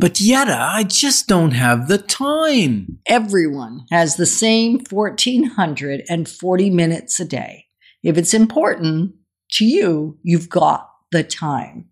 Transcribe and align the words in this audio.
But 0.00 0.18
Yetta, 0.18 0.56
I 0.58 0.84
just 0.84 1.28
don't 1.28 1.50
have 1.50 1.86
the 1.86 1.98
time. 1.98 3.00
Everyone 3.04 3.84
has 3.90 4.16
the 4.16 4.24
same 4.24 4.80
1440 4.88 6.70
minutes 6.70 7.20
a 7.20 7.24
day. 7.26 7.66
If 8.02 8.16
it's 8.16 8.32
important 8.32 9.12
to 9.52 9.66
you, 9.66 10.18
you've 10.22 10.48
got 10.48 10.88
the 11.12 11.22
time. 11.22 11.90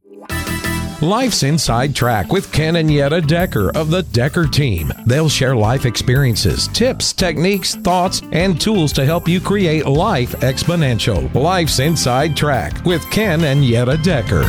Life's 1.03 1.43
Inside 1.43 1.95
Track 1.95 2.33
with 2.33 2.51
Ken 2.51 2.77
and 2.77 2.91
Yetta 2.91 3.21
Dekker 3.21 3.77
of 3.77 3.91
the 3.91 4.03
Dekker 4.05 4.51
team. 4.51 4.91
They'll 5.05 5.29
share 5.29 5.55
life 5.55 5.85
experiences, 5.85 6.67
tips, 6.69 7.13
techniques, 7.13 7.75
thoughts, 7.75 8.23
and 8.33 8.59
tools 8.59 8.91
to 8.95 9.05
help 9.05 9.29
you 9.29 9.39
create 9.39 9.85
life 9.85 10.33
exponential. 10.37 11.33
Life's 11.35 11.79
Inside 11.79 12.35
Track 12.35 12.87
with 12.87 13.09
Ken 13.11 13.45
and 13.45 13.67
Yetta 13.67 13.99
Dekker. 13.99 14.45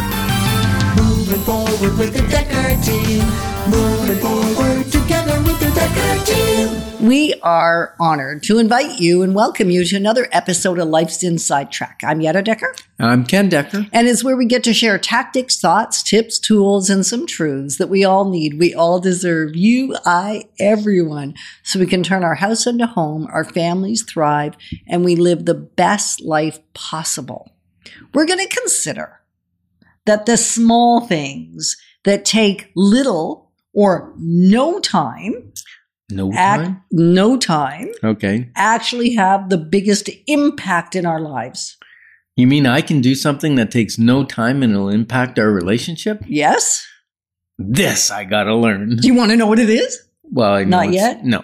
Moving 0.96 1.42
forward 1.42 1.98
with 1.98 2.14
the 2.14 2.22
Dekker 2.22 2.86
team. 2.86 3.49
Moving 3.70 4.18
forward 4.18 4.86
together 4.92 5.40
with 5.44 5.60
the 5.60 5.68
Dekker 5.68 6.26
team. 6.26 7.08
We 7.08 7.36
are 7.44 7.96
honored 8.00 8.42
to 8.44 8.58
invite 8.58 9.00
you 9.00 9.22
and 9.22 9.36
welcome 9.36 9.70
you 9.70 9.86
to 9.86 9.96
another 9.96 10.28
episode 10.32 10.80
of 10.80 10.88
Life's 10.88 11.22
Inside 11.24 11.72
Track. 11.72 12.02
I'm 12.04 12.20
Yetta 12.20 12.42
Dekker, 12.42 12.82
I'm 13.00 13.26
Ken 13.26 13.48
Dekker. 13.50 13.88
and 13.94 14.08
it's 14.08 14.24
where 14.24 14.36
we 14.36 14.46
get 14.48 14.64
to 14.64 14.74
share 14.74 14.98
tactics, 14.98 15.60
thoughts, 15.60 16.02
tips, 16.02 16.40
tools, 16.40 16.90
and 16.90 17.06
some 17.06 17.28
truths 17.28 17.78
that 17.78 17.90
we 17.90 18.04
all 18.04 18.30
need. 18.30 18.60
We 18.60 18.74
all 18.74 19.00
deserve 19.00 19.56
you, 19.56 19.96
I, 20.04 20.46
everyone, 20.60 21.36
so 21.62 21.80
we 21.80 21.86
can 21.86 22.02
turn 22.02 22.24
our 22.24 22.36
house 22.36 22.66
into 22.66 22.88
home, 22.88 23.28
our 23.32 23.44
families 23.44 24.02
thrive, 24.04 24.56
and 24.88 25.06
we 25.06 25.16
live 25.16 25.46
the 25.46 25.54
best 25.54 26.22
life 26.22 26.60
possible. 26.74 27.52
We're 28.16 28.26
going 28.26 28.40
to 28.46 28.56
consider 28.56 29.20
that 30.06 30.26
the 30.26 30.38
small 30.38 31.02
things 31.02 31.78
that 32.06 32.26
take 32.26 32.72
little 32.76 33.49
or 33.80 34.14
no 34.18 34.80
time, 34.80 35.34
No 36.12 36.32
act, 36.34 36.64
time. 36.64 36.82
no 36.92 37.38
time, 37.38 37.88
Okay. 38.04 38.50
actually 38.56 39.14
have 39.16 39.50
the 39.50 39.58
biggest 39.58 40.10
impact 40.28 40.96
in 40.96 41.06
our 41.06 41.22
lives. 41.22 41.78
You 42.36 42.48
mean 42.48 42.66
I 42.66 42.82
can 42.82 43.00
do 43.02 43.16
something 43.16 43.56
that 43.56 43.72
takes 43.72 43.98
no 43.98 44.24
time 44.24 44.64
and 44.64 44.74
it'll 44.74 44.90
impact 44.90 45.38
our 45.40 45.52
relationship? 45.52 46.24
Yes? 46.28 46.86
This 47.58 48.10
I 48.12 48.24
gotta 48.24 48.56
learn. 48.56 48.96
Do 48.98 49.08
you 49.08 49.14
want 49.16 49.32
to 49.32 49.38
know 49.38 49.48
what 49.48 49.60
it 49.60 49.70
is? 49.70 49.98
Well, 50.24 50.54
I 50.54 50.64
know 50.64 50.78
Not 50.84 50.94
yet? 50.94 51.26
No, 51.26 51.44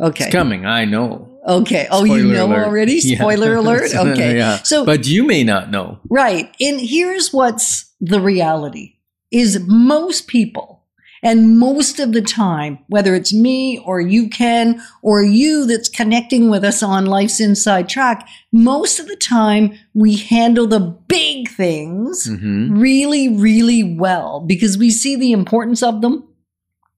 Okay. 0.00 0.24
it's 0.24 0.32
coming. 0.32 0.66
I 0.66 0.84
know. 0.84 1.30
Okay. 1.46 1.86
Oh, 1.90 2.04
you 2.04 2.32
know 2.32 2.46
alert. 2.46 2.66
already? 2.66 3.00
Yeah. 3.02 3.18
Spoiler 3.18 3.54
alert? 3.62 3.94
Uh, 3.94 4.04
okay. 4.12 4.36
yeah. 4.36 4.56
So, 4.62 4.84
but 4.84 5.06
you 5.06 5.24
may 5.24 5.44
not 5.44 5.70
know. 5.70 5.98
right. 6.10 6.54
And 6.60 6.80
here's 6.80 7.32
what's 7.32 7.92
the 8.00 8.20
reality 8.20 8.94
is 9.30 9.60
most 9.66 10.26
people 10.26 10.73
and 11.24 11.58
most 11.58 11.98
of 11.98 12.12
the 12.12 12.20
time, 12.20 12.78
whether 12.88 13.14
it's 13.14 13.32
me 13.32 13.82
or 13.86 13.98
you, 13.98 14.28
Ken, 14.28 14.80
or 15.00 15.22
you 15.22 15.66
that's 15.66 15.88
connecting 15.88 16.50
with 16.50 16.62
us 16.62 16.82
on 16.82 17.06
Life's 17.06 17.40
Inside 17.40 17.88
Track, 17.88 18.28
most 18.52 19.00
of 19.00 19.08
the 19.08 19.16
time 19.16 19.78
we 19.94 20.16
handle 20.16 20.66
the 20.66 20.80
big 20.80 21.48
things 21.48 22.26
hmm 22.26 22.78
really, 22.84 23.28
really 23.28 23.96
well 23.96 24.40
because 24.40 24.76
we 24.76 24.90
see 24.90 25.16
the 25.16 25.32
importance 25.32 25.82
of 25.82 26.02
them. 26.02 26.28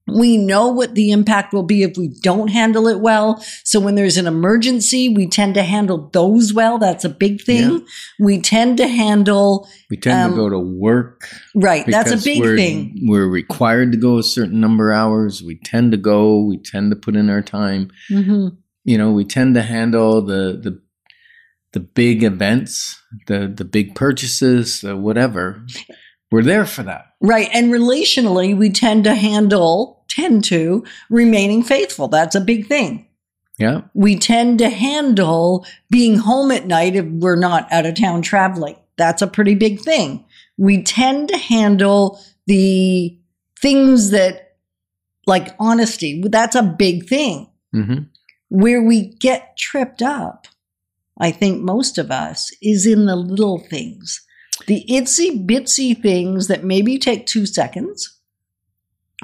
We 0.07 0.37
know 0.37 0.69
what 0.69 0.95
the 0.95 1.11
impact 1.11 1.53
will 1.53 1.63
be 1.63 1.83
if 1.83 1.97
we 1.97 2.07
don't 2.07 2.47
handle 2.47 2.87
it 2.87 2.99
well. 3.01 3.43
So 3.65 3.79
when 3.79 3.95
there's 3.95 4.15
an 4.17 4.25
emergency, 4.27 5.09
we 5.09 5.27
tend 5.27 5.55
to 5.55 5.63
handle 5.63 6.09
those 6.13 6.53
well. 6.53 6.77
That's 6.77 7.03
a 7.03 7.09
big 7.09 7.41
thing. 7.41 7.85
We 8.19 8.39
tend 8.39 8.77
to 8.77 8.87
handle, 8.87 9.67
We 9.89 9.97
tend 9.97 10.17
Um, 10.17 10.31
to 10.31 10.37
go 10.37 10.49
to 10.49 10.59
work. 10.59 11.27
right. 11.55 11.85
That's 11.85 12.11
a 12.11 12.17
big 12.23 12.39
we're, 12.41 12.55
thing. 12.55 12.99
We're 13.03 13.27
required 13.27 13.91
to 13.91 13.97
go 13.97 14.17
a 14.17 14.23
certain 14.23 14.61
number 14.61 14.91
of 14.91 14.97
hours. 14.97 15.43
We 15.43 15.59
tend 15.59 15.91
to 15.91 15.97
go. 15.97 16.41
We 16.41 16.57
tend 16.57 16.89
to 16.91 16.95
put 16.95 17.15
in 17.15 17.29
our 17.29 17.41
time. 17.41 17.91
hmm 18.07 18.47
You 18.85 18.97
know, 18.97 19.11
we 19.11 19.25
tend 19.25 19.55
to 19.55 19.61
handle 19.61 20.21
the 20.21 20.57
the 20.63 20.81
the 21.73 21.81
big 21.81 22.23
events, 22.23 22.97
the 23.27 23.51
the 23.53 23.65
big 23.65 23.93
purchases, 23.93 24.79
the 24.81 24.95
whatever. 24.95 25.65
We're 26.31 26.43
there 26.43 26.65
for 26.65 26.83
that. 26.83 27.06
Right. 27.21 27.49
And 27.53 27.71
relationally, 27.71 28.55
we 28.55 28.69
tend 28.69 29.03
to 29.05 29.15
handle, 29.15 30.03
tend 30.07 30.43
to 30.45 30.85
remaining 31.09 31.63
faithful. 31.63 32.07
That's 32.07 32.35
a 32.35 32.41
big 32.41 32.67
thing. 32.67 33.05
Yeah. 33.59 33.81
we 33.95 34.17
tend 34.19 34.59
to 34.59 34.69
handle 34.69 35.65
being 35.89 36.17
home 36.19 36.51
at 36.51 36.67
night 36.67 36.95
if 36.95 37.05
we're 37.05 37.35
not 37.35 37.71
out 37.73 37.87
of 37.87 37.95
town 37.95 38.21
traveling. 38.21 38.75
That's 38.97 39.23
a 39.23 39.27
pretty 39.27 39.55
big 39.55 39.79
thing. 39.79 40.25
We 40.57 40.83
tend 40.83 41.29
to 41.29 41.37
handle 41.37 42.19
the 42.45 43.17
things 43.59 44.11
that, 44.11 44.57
like 45.25 45.55
honesty, 45.59 46.21
that's 46.27 46.55
a 46.55 46.61
big 46.61 47.07
thing. 47.07 47.49
hmm 47.73 48.03
Where 48.49 48.83
we 48.83 49.07
get 49.15 49.57
tripped 49.57 50.03
up, 50.03 50.45
I 51.19 51.31
think 51.31 51.59
most 51.63 51.97
of 51.97 52.11
us, 52.11 52.51
is 52.61 52.85
in 52.85 53.07
the 53.07 53.15
little 53.15 53.57
things, 53.57 54.21
the 54.65 54.85
itsy 54.89 55.45
bitsy 55.45 55.99
things 55.99 56.47
that 56.47 56.63
maybe 56.63 56.97
take 56.97 57.25
two 57.25 57.45
seconds 57.45 58.17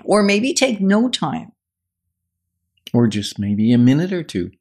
or 0.04 0.24
maybe 0.24 0.54
take 0.54 0.82
no 0.82 1.10
time. 1.10 1.52
Or 2.94 3.08
just 3.08 3.40
maybe 3.40 3.74
a 3.74 3.78
minute 3.78 4.14
or 4.14 4.22
two, 4.22 4.52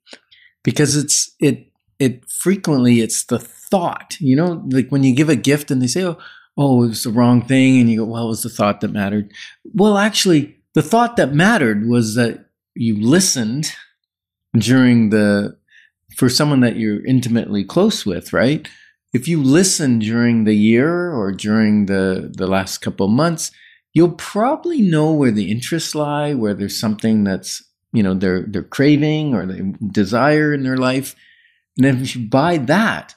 because 0.62 0.96
it's 0.96 1.34
it 1.38 1.70
it 1.98 2.28
frequently 2.30 3.00
it's 3.00 3.24
the 3.24 3.38
thought. 3.38 4.16
You 4.20 4.36
know, 4.36 4.64
like 4.70 4.88
when 4.88 5.02
you 5.02 5.14
give 5.14 5.28
a 5.28 5.36
gift 5.36 5.70
and 5.70 5.82
they 5.82 5.86
say, 5.86 6.04
"Oh, 6.04 6.18
oh, 6.56 6.84
it 6.84 6.88
was 6.88 7.02
the 7.02 7.10
wrong 7.10 7.42
thing," 7.42 7.78
and 7.78 7.90
you 7.90 7.98
go, 7.98 8.04
"Well, 8.06 8.24
it 8.24 8.28
was 8.28 8.42
the 8.42 8.48
thought 8.48 8.80
that 8.80 8.88
mattered." 8.88 9.32
Well, 9.74 9.98
actually, 9.98 10.56
the 10.72 10.80
thought 10.82 11.16
that 11.16 11.34
mattered 11.34 11.86
was 11.86 12.14
that 12.14 12.46
you 12.74 12.98
listened 12.98 13.72
during 14.54 15.10
the 15.10 15.58
for 16.16 16.30
someone 16.30 16.60
that 16.60 16.76
you're 16.76 17.04
intimately 17.04 17.64
close 17.64 18.06
with, 18.06 18.32
right? 18.32 18.66
If 19.12 19.28
you 19.28 19.42
listen 19.42 19.98
during 19.98 20.44
the 20.44 20.54
year 20.54 21.12
or 21.12 21.32
during 21.32 21.86
the 21.86 22.32
the 22.34 22.46
last 22.46 22.78
couple 22.78 23.06
of 23.06 23.12
months, 23.12 23.50
you'll 23.92 24.12
probably 24.12 24.80
know 24.80 25.12
where 25.12 25.30
the 25.30 25.50
interests 25.50 25.94
lie, 25.94 26.32
where 26.34 26.54
there's 26.54 26.80
something 26.80 27.24
that's 27.24 27.62
you 27.92 28.02
know 28.02 28.14
they're 28.14 28.42
they're 28.48 28.62
craving 28.62 29.34
or 29.34 29.44
they 29.46 29.60
desire 29.90 30.54
in 30.54 30.62
their 30.62 30.78
life, 30.78 31.14
and 31.76 31.86
if 31.86 32.16
you 32.16 32.26
buy 32.26 32.56
that, 32.56 33.14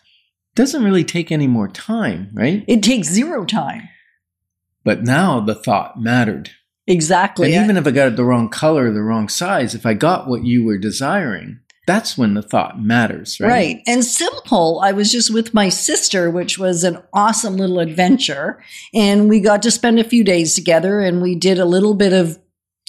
it 0.52 0.56
doesn't 0.56 0.84
really 0.84 1.06
take 1.06 1.32
any 1.32 1.48
more 1.48 1.70
time, 1.70 2.30
right? 2.34 2.66
It 2.68 2.84
takes 2.84 3.08
zero 3.08 3.46
time. 3.46 3.88
But 4.84 5.04
now 5.04 5.40
the 5.40 5.56
thought 5.56 6.00
mattered, 6.00 6.52
Exactly. 6.88 7.54
and 7.54 7.64
even 7.64 7.78
if 7.78 7.88
I 7.88 7.92
got 7.92 8.10
it 8.10 8.16
the 8.18 8.24
wrong 8.26 8.50
color, 8.50 8.92
the 8.92 9.02
wrong 9.02 9.30
size, 9.30 9.74
if 9.74 9.86
I 9.86 9.94
got 9.96 10.28
what 10.28 10.44
you 10.44 10.64
were 10.64 10.78
desiring, 10.78 11.60
that's 11.86 12.18
when 12.18 12.34
the 12.34 12.42
thought 12.42 12.80
matters, 12.82 13.40
right? 13.40 13.50
Right. 13.50 13.84
And 13.86 14.04
simple, 14.04 14.80
I 14.84 14.92
was 14.92 15.12
just 15.12 15.32
with 15.32 15.54
my 15.54 15.70
sister, 15.70 16.32
which 16.32 16.58
was 16.58 16.84
an 16.84 16.98
awesome 17.14 17.58
little 17.58 17.80
adventure. 17.80 18.64
And 18.94 19.30
we 19.30 19.40
got 19.40 19.62
to 19.64 19.72
spend 19.72 20.00
a 20.00 20.04
few 20.04 20.24
days 20.24 20.56
together 20.56 21.02
and 21.02 21.22
we 21.22 21.36
did 21.36 21.60
a 21.60 21.66
little 21.66 21.94
bit 21.94 22.14
of 22.14 22.40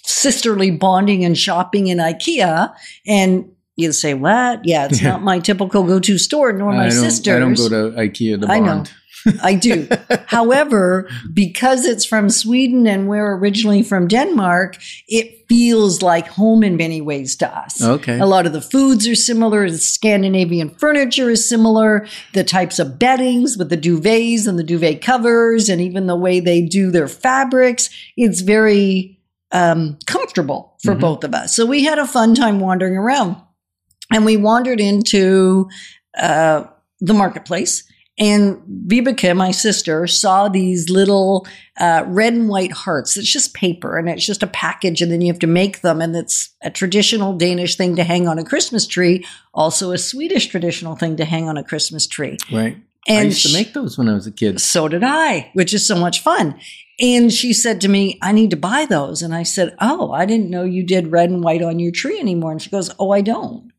sisterly 0.03 0.71
bonding 0.71 1.25
and 1.25 1.37
shopping 1.37 1.89
in 1.89 1.99
IKEA. 1.99 2.75
And 3.07 3.51
you 3.77 3.93
say, 3.93 4.15
what? 4.15 4.65
Yeah, 4.65 4.87
it's 4.87 5.03
not 5.03 5.23
my 5.23 5.41
typical 5.41 5.84
go 5.84 6.01
to 6.01 6.17
store, 6.17 6.53
nor 6.53 6.73
my 6.73 6.89
sister's. 6.89 7.34
I 7.34 7.39
don't 7.39 7.55
go 7.55 7.69
to 7.69 7.97
IKEA 7.97 8.41
to 8.41 8.51
I 8.51 8.61
know. 8.61 8.84
I 9.42 9.54
do. 9.54 9.88
However, 10.26 11.09
because 11.32 11.84
it's 11.84 12.04
from 12.04 12.31
Sweden 12.31 12.87
and 12.87 13.09
we're 13.09 13.37
originally 13.37 13.82
from 13.82 14.09
Denmark, 14.09 14.76
it 15.09 15.47
feels 15.48 16.03
like 16.03 16.26
home 16.28 16.62
in 16.64 16.76
many 16.76 17.00
ways 17.00 17.36
to 17.36 17.59
us. 17.59 17.82
Okay. 17.82 18.19
A 18.19 18.26
lot 18.26 18.47
of 18.47 18.53
the 18.53 18.60
foods 18.60 19.06
are 19.06 19.15
similar. 19.15 19.70
The 19.70 19.78
Scandinavian 19.78 20.70
furniture 20.70 21.31
is 21.31 21.48
similar. 21.48 22.06
The 22.32 22.44
types 22.44 22.78
of 22.78 22.98
beddings 22.98 23.56
with 23.56 23.69
the 23.70 23.76
duvets 23.76 24.47
and 24.48 24.59
the 24.59 24.65
duvet 24.65 25.03
covers, 25.03 25.69
and 25.69 25.81
even 25.81 26.06
the 26.06 26.16
way 26.16 26.41
they 26.41 26.60
do 26.62 26.91
their 26.91 27.09
fabrics, 27.09 27.91
it's 28.16 28.41
very 28.41 29.12
um, 29.53 29.97
comfortable 30.06 30.74
for 30.83 30.95
Mhm. 30.97 31.01
both 31.01 31.22
of 31.24 31.33
us. 31.33 31.54
So 31.54 31.65
we 31.65 31.84
had 31.84 31.98
a 32.01 32.06
fun 32.06 32.34
time 32.34 32.59
wandering 32.59 32.97
around, 32.97 33.36
and 34.10 34.24
we 34.24 34.36
wandered 34.36 34.80
into 34.80 35.68
uh, 36.21 36.65
the 37.01 37.15
marketplace. 37.15 37.84
And 38.18 38.63
Vibeke, 38.86 39.36
my 39.36 39.51
sister, 39.51 40.07
saw 40.07 40.48
these 40.48 40.89
little 40.89 41.47
uh, 41.78 42.03
red 42.07 42.33
and 42.33 42.48
white 42.48 42.72
hearts. 42.72 43.16
It's 43.16 43.30
just 43.30 43.53
paper 43.53 43.98
and 43.98 44.09
it's 44.09 44.24
just 44.24 44.42
a 44.42 44.47
package, 44.47 45.03
and 45.03 45.13
then 45.13 45.21
you 45.21 45.30
have 45.30 45.41
to 45.41 45.47
make 45.47 45.83
them. 45.83 46.01
And 46.01 46.16
it's 46.16 46.51
a 46.63 46.71
traditional 46.71 47.36
Danish 47.36 47.77
thing 47.77 47.97
to 47.97 48.04
hang 48.04 48.27
on 48.27 48.39
a 48.39 48.45
Christmas 48.45 48.86
tree, 48.86 49.27
also 49.53 49.92
a 49.92 49.98
Swedish 49.98 50.47
traditional 50.47 50.97
thing 50.97 51.16
to 51.16 51.27
hang 51.27 51.48
on 51.48 51.59
a 51.59 51.65
Christmas 51.65 52.07
tree. 52.07 52.39
Right. 52.51 52.78
And 53.07 53.18
I 53.18 53.22
used 53.22 53.47
to 53.47 53.53
make 53.53 53.72
those 53.72 53.97
when 53.98 54.09
I 54.09 54.15
was 54.15 54.27
a 54.27 54.33
kid. 54.33 54.60
so 54.60 54.89
did 54.89 55.04
I, 55.04 55.51
which 55.53 55.72
is 55.72 55.86
so 55.86 55.97
much 55.97 56.21
fun. 56.21 56.59
And 56.98 57.30
she 57.30 57.53
said 57.53 57.83
to 57.83 57.89
me, 57.89 58.18
I 58.22 58.33
need 58.33 58.51
to 58.51 58.57
buy 58.57 58.86
those. 58.86 59.22
And 59.22 59.34
I 59.34 59.42
said, 59.42 59.77
Oh, 59.80 60.10
I 60.13 60.24
didn't 60.24 60.51
know 60.51 60.65
you 60.65 60.83
did 60.83 61.13
red 61.13 61.30
and 61.30 61.45
white 61.45 61.63
on 61.63 61.78
your 61.78 61.92
tree 61.92 62.18
anymore. 62.18 62.53
And 62.53 62.63
she 62.63 62.71
goes, 62.71 62.91
Oh, 62.98 63.10
I 63.10 63.21
don't. 63.21 63.71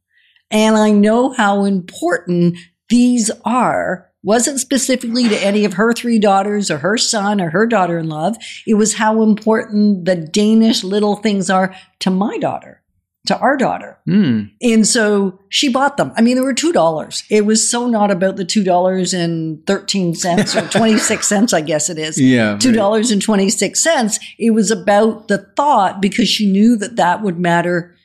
And 0.51 0.78
I 0.78 0.92
know 0.92 1.34
how 1.34 1.66
important 1.66 2.57
these 2.89 3.31
are 3.44 4.06
wasn't 4.24 4.60
specifically 4.60 5.30
to 5.30 5.46
any 5.46 5.64
of 5.64 5.74
her 5.74 5.94
three 5.94 6.19
daughters 6.19 6.69
or 6.72 6.80
her 6.80 6.98
son 6.98 7.40
or 7.40 7.50
her 7.52 7.66
daughter 7.66 7.98
in 7.98 8.10
love. 8.10 8.38
It 8.66 8.74
was 8.74 8.96
how 8.96 9.22
important 9.22 10.06
the 10.06 10.16
Danish 10.16 10.84
little 10.84 11.16
things 11.16 11.50
are 11.50 11.74
to 12.00 12.10
my 12.10 12.38
daughter, 12.38 12.81
to 13.28 13.38
our 13.38 13.56
daughter. 13.58 14.00
Hmm. 14.06 14.46
And 14.62 14.88
so 14.88 15.40
she 15.50 15.69
bought 15.69 15.98
them. 15.98 16.12
I 16.16 16.22
mean, 16.22 16.36
they 16.36 16.42
were 16.42 16.54
two 16.54 16.74
dollars. 16.74 17.24
It 17.30 17.46
was 17.46 17.69
so 17.69 17.88
not 17.88 18.10
about 18.12 18.36
the 18.38 18.46
two 18.46 18.64
dollars 18.64 19.14
and 19.14 19.66
thirteen 19.68 20.16
cents 20.16 20.56
or 20.56 20.68
twenty 20.70 20.98
six 20.98 21.28
cents, 21.28 21.54
I 21.54 21.62
guess 21.62 21.90
it 21.90 21.98
is. 21.98 22.20
Yeah. 22.20 22.58
Two 22.58 22.72
dollars 22.74 23.12
and 23.12 23.22
twenty 23.22 23.50
six 23.50 23.84
cents. 23.84 24.20
It 24.40 24.52
was 24.52 24.72
about 24.72 25.28
the 25.28 25.38
thought 25.56 26.02
because 26.02 26.28
she 26.28 26.52
knew 26.52 26.75
that 26.78 26.96
that 26.96 27.22
would 27.22 27.40
matter 27.40 27.96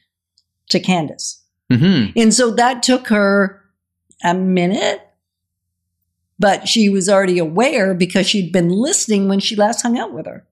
to 0.69 0.79
Candace. 0.79 1.43
hmm 1.73 2.07
And 2.17 2.33
so 2.35 2.51
that 2.53 2.83
took 2.83 3.09
her 3.09 3.61
a 4.25 4.35
minute, 4.35 5.01
but 6.43 6.67
she 6.67 6.89
was 6.89 7.09
already 7.09 7.39
aware 7.39 7.95
because 7.95 8.29
she'd 8.29 8.53
been 8.53 8.69
listening 8.69 9.29
when 9.29 9.39
she 9.39 9.55
last 9.55 9.83
hung 9.83 9.97
out 9.97 10.13
with 10.13 10.27
her. 10.27 10.45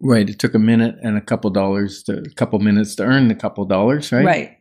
Right. 0.00 0.30
It 0.30 0.38
took 0.38 0.54
a 0.54 0.60
minute 0.60 0.94
and 1.02 1.18
a 1.18 1.20
couple 1.20 1.50
dollars 1.50 2.04
to 2.04 2.18
a 2.18 2.34
couple 2.34 2.60
minutes 2.60 2.94
to 2.96 3.02
earn 3.02 3.26
the 3.26 3.34
couple 3.34 3.64
dollars, 3.64 4.12
right? 4.12 4.24
right. 4.24 4.58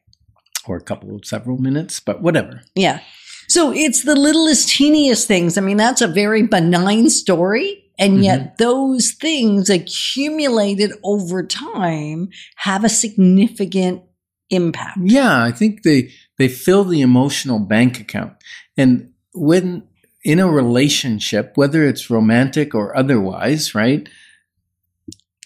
Or 0.68 0.76
a 0.76 0.82
couple 0.82 1.16
of 1.16 1.24
several 1.24 1.60
minutes, 1.60 2.00
but 2.00 2.24
whatever. 2.24 2.62
Yeah. 2.76 3.02
So 3.48 3.72
it's 3.72 4.04
the 4.04 4.16
littlest, 4.16 4.70
teeniest 4.70 5.28
things. 5.28 5.56
I 5.58 5.62
mean, 5.62 5.78
that's 5.78 6.02
a 6.02 6.08
very 6.08 6.44
benign 6.44 7.10
story. 7.12 7.92
And 8.00 8.24
yet 8.24 8.40
mm-hmm. 8.40 8.54
those 8.58 9.12
things 9.12 9.70
accumulated 9.70 10.94
over 11.04 11.44
time 11.44 12.30
have 12.56 12.84
a 12.84 12.90
significant 12.90 14.02
impact. 14.50 14.98
Yeah, 15.04 15.44
I 15.44 15.52
think 15.52 15.84
they 15.84 16.12
they 16.40 16.48
fill 16.48 16.86
the 16.86 17.02
emotional 17.02 17.60
bank 17.60 18.00
account. 18.00 18.34
And 18.76 19.12
when 19.34 19.84
in 20.24 20.40
a 20.40 20.50
relationship, 20.50 21.54
whether 21.56 21.86
it's 21.86 22.10
romantic 22.10 22.76
or 22.76 22.96
otherwise, 22.96 23.74
right? 23.74 24.08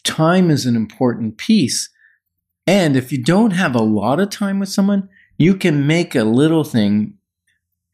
Time 0.03 0.51
is 0.51 0.65
an 0.65 0.75
important 0.75 1.37
piece. 1.37 1.89
And 2.67 2.95
if 2.95 3.11
you 3.11 3.23
don't 3.23 3.51
have 3.51 3.75
a 3.75 3.83
lot 3.83 4.19
of 4.19 4.29
time 4.29 4.59
with 4.59 4.69
someone, 4.69 5.09
you 5.37 5.55
can 5.55 5.85
make 5.87 6.15
a 6.15 6.23
little 6.23 6.63
thing 6.63 7.17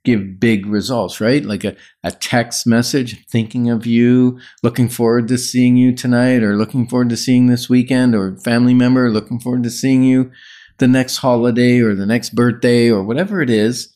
give 0.03 0.39
big 0.39 0.65
results, 0.65 1.21
right? 1.21 1.45
Like 1.45 1.63
a, 1.63 1.75
a 2.03 2.11
text 2.11 2.65
message, 2.65 3.25
thinking 3.27 3.69
of 3.69 3.85
you, 3.85 4.39
looking 4.63 4.89
forward 4.89 5.27
to 5.27 5.37
seeing 5.37 5.77
you 5.77 5.93
tonight, 5.93 6.41
or 6.41 6.57
looking 6.57 6.87
forward 6.87 7.09
to 7.09 7.17
seeing 7.17 7.47
this 7.47 7.69
weekend, 7.69 8.15
or 8.15 8.37
family 8.37 8.73
member, 8.73 9.11
looking 9.11 9.39
forward 9.39 9.63
to 9.63 9.69
seeing 9.69 10.03
you 10.03 10.31
the 10.79 10.87
next 10.87 11.17
holiday 11.17 11.79
or 11.79 11.93
the 11.93 12.07
next 12.07 12.31
birthday 12.31 12.89
or 12.89 13.03
whatever 13.03 13.41
it 13.41 13.49
is. 13.49 13.93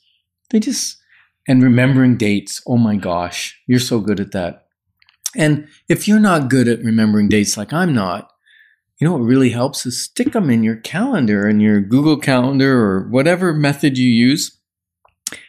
They 0.51 0.59
just, 0.59 0.97
and 1.47 1.63
remembering 1.63 2.17
dates. 2.17 2.61
Oh 2.67 2.77
my 2.77 2.95
gosh, 2.95 3.59
you're 3.67 3.79
so 3.79 3.99
good 3.99 4.19
at 4.19 4.31
that. 4.31 4.65
And 5.35 5.67
if 5.89 6.07
you're 6.07 6.19
not 6.19 6.49
good 6.49 6.67
at 6.67 6.83
remembering 6.83 7.29
dates 7.29 7.57
like 7.57 7.73
I'm 7.73 7.93
not, 7.93 8.31
you 8.97 9.07
know 9.07 9.13
what 9.13 9.23
really 9.23 9.49
helps 9.49 9.85
is 9.85 10.01
stick 10.01 10.31
them 10.31 10.49
in 10.49 10.63
your 10.63 10.77
calendar 10.77 11.47
and 11.47 11.61
your 11.61 11.81
Google 11.81 12.17
Calendar 12.17 12.79
or 12.79 13.09
whatever 13.09 13.53
method 13.53 13.97
you 13.97 14.07
use. 14.07 14.57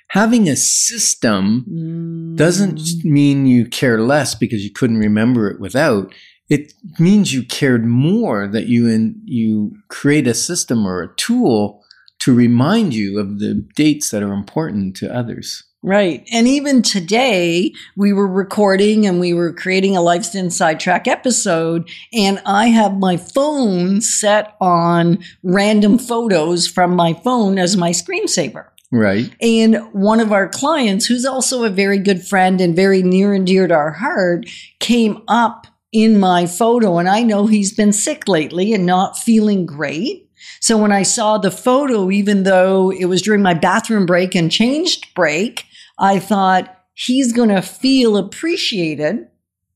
Having 0.08 0.48
a 0.48 0.56
system 0.56 1.64
mm. 1.68 2.36
doesn't 2.36 3.04
mean 3.04 3.46
you 3.46 3.66
care 3.66 4.00
less 4.00 4.34
because 4.34 4.64
you 4.64 4.70
couldn't 4.70 4.98
remember 4.98 5.48
it 5.48 5.60
without. 5.60 6.12
It 6.48 6.72
means 6.98 7.34
you 7.34 7.44
cared 7.44 7.84
more 7.84 8.46
that 8.48 8.66
you 8.66 8.88
in, 8.88 9.20
you 9.24 9.76
create 9.88 10.28
a 10.28 10.34
system 10.34 10.86
or 10.86 11.02
a 11.02 11.14
tool 11.16 11.84
to 12.20 12.34
remind 12.34 12.94
you 12.94 13.18
of 13.18 13.40
the 13.40 13.54
dates 13.74 14.10
that 14.10 14.22
are 14.22 14.32
important 14.32 14.96
to 14.96 15.14
others. 15.14 15.64
Right. 15.86 16.26
And 16.32 16.48
even 16.48 16.82
today, 16.82 17.72
we 17.94 18.12
were 18.12 18.26
recording 18.26 19.06
and 19.06 19.20
we 19.20 19.32
were 19.32 19.52
creating 19.52 19.96
a 19.96 20.02
Life's 20.02 20.34
Inside 20.34 20.80
Track 20.80 21.06
episode, 21.06 21.88
and 22.12 22.42
I 22.44 22.66
have 22.66 22.98
my 22.98 23.16
phone 23.16 24.00
set 24.00 24.56
on 24.60 25.20
random 25.44 26.00
photos 26.00 26.66
from 26.66 26.96
my 26.96 27.12
phone 27.12 27.56
as 27.56 27.76
my 27.76 27.90
screensaver. 27.90 28.66
Right. 28.90 29.32
And 29.40 29.76
one 29.92 30.18
of 30.18 30.32
our 30.32 30.48
clients, 30.48 31.06
who's 31.06 31.24
also 31.24 31.62
a 31.62 31.70
very 31.70 31.98
good 31.98 32.26
friend 32.26 32.60
and 32.60 32.74
very 32.74 33.04
near 33.04 33.32
and 33.32 33.46
dear 33.46 33.68
to 33.68 33.74
our 33.74 33.92
heart, 33.92 34.46
came 34.80 35.22
up 35.28 35.68
in 35.92 36.18
my 36.18 36.46
photo. 36.46 36.98
And 36.98 37.08
I 37.08 37.22
know 37.22 37.46
he's 37.46 37.72
been 37.72 37.92
sick 37.92 38.26
lately 38.26 38.74
and 38.74 38.86
not 38.86 39.16
feeling 39.16 39.66
great. 39.66 40.28
So 40.60 40.76
when 40.76 40.90
I 40.90 41.04
saw 41.04 41.38
the 41.38 41.50
photo, 41.52 42.10
even 42.10 42.42
though 42.42 42.90
it 42.90 43.04
was 43.04 43.22
during 43.22 43.42
my 43.42 43.54
bathroom 43.54 44.04
break 44.04 44.34
and 44.34 44.50
changed 44.50 45.14
break, 45.14 45.64
I 45.98 46.18
thought 46.18 46.74
he's 46.94 47.32
going 47.32 47.48
to 47.50 47.62
feel 47.62 48.16
appreciated 48.16 49.28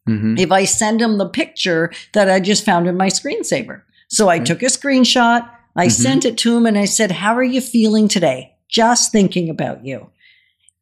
hmm 0.07 0.37
if 0.39 0.51
I 0.51 0.65
send 0.65 1.01
him 1.03 1.19
the 1.19 1.29
picture 1.29 1.93
that 2.15 2.31
I 2.31 2.41
just 2.41 2.65
found 2.65 2.87
in 2.87 2.97
my 2.97 3.09
screensaver. 3.09 3.83
So 4.09 4.29
I 4.29 4.39
took 4.39 4.63
a 4.63 4.67
screenshot, 4.67 5.49
I 5.77 5.87
Mhm. 5.87 5.91
sent 5.93 6.25
it 6.25 6.39
to 6.39 6.57
him, 6.57 6.67
and 6.67 6.77
I 6.79 6.87
said, 6.87 7.11
How 7.13 7.35
are 7.37 7.45
you 7.45 7.61
feeling 7.61 8.09
today? 8.09 8.53
Just 8.69 9.13
thinking 9.13 9.51
about 9.51 9.85
you. 9.85 10.09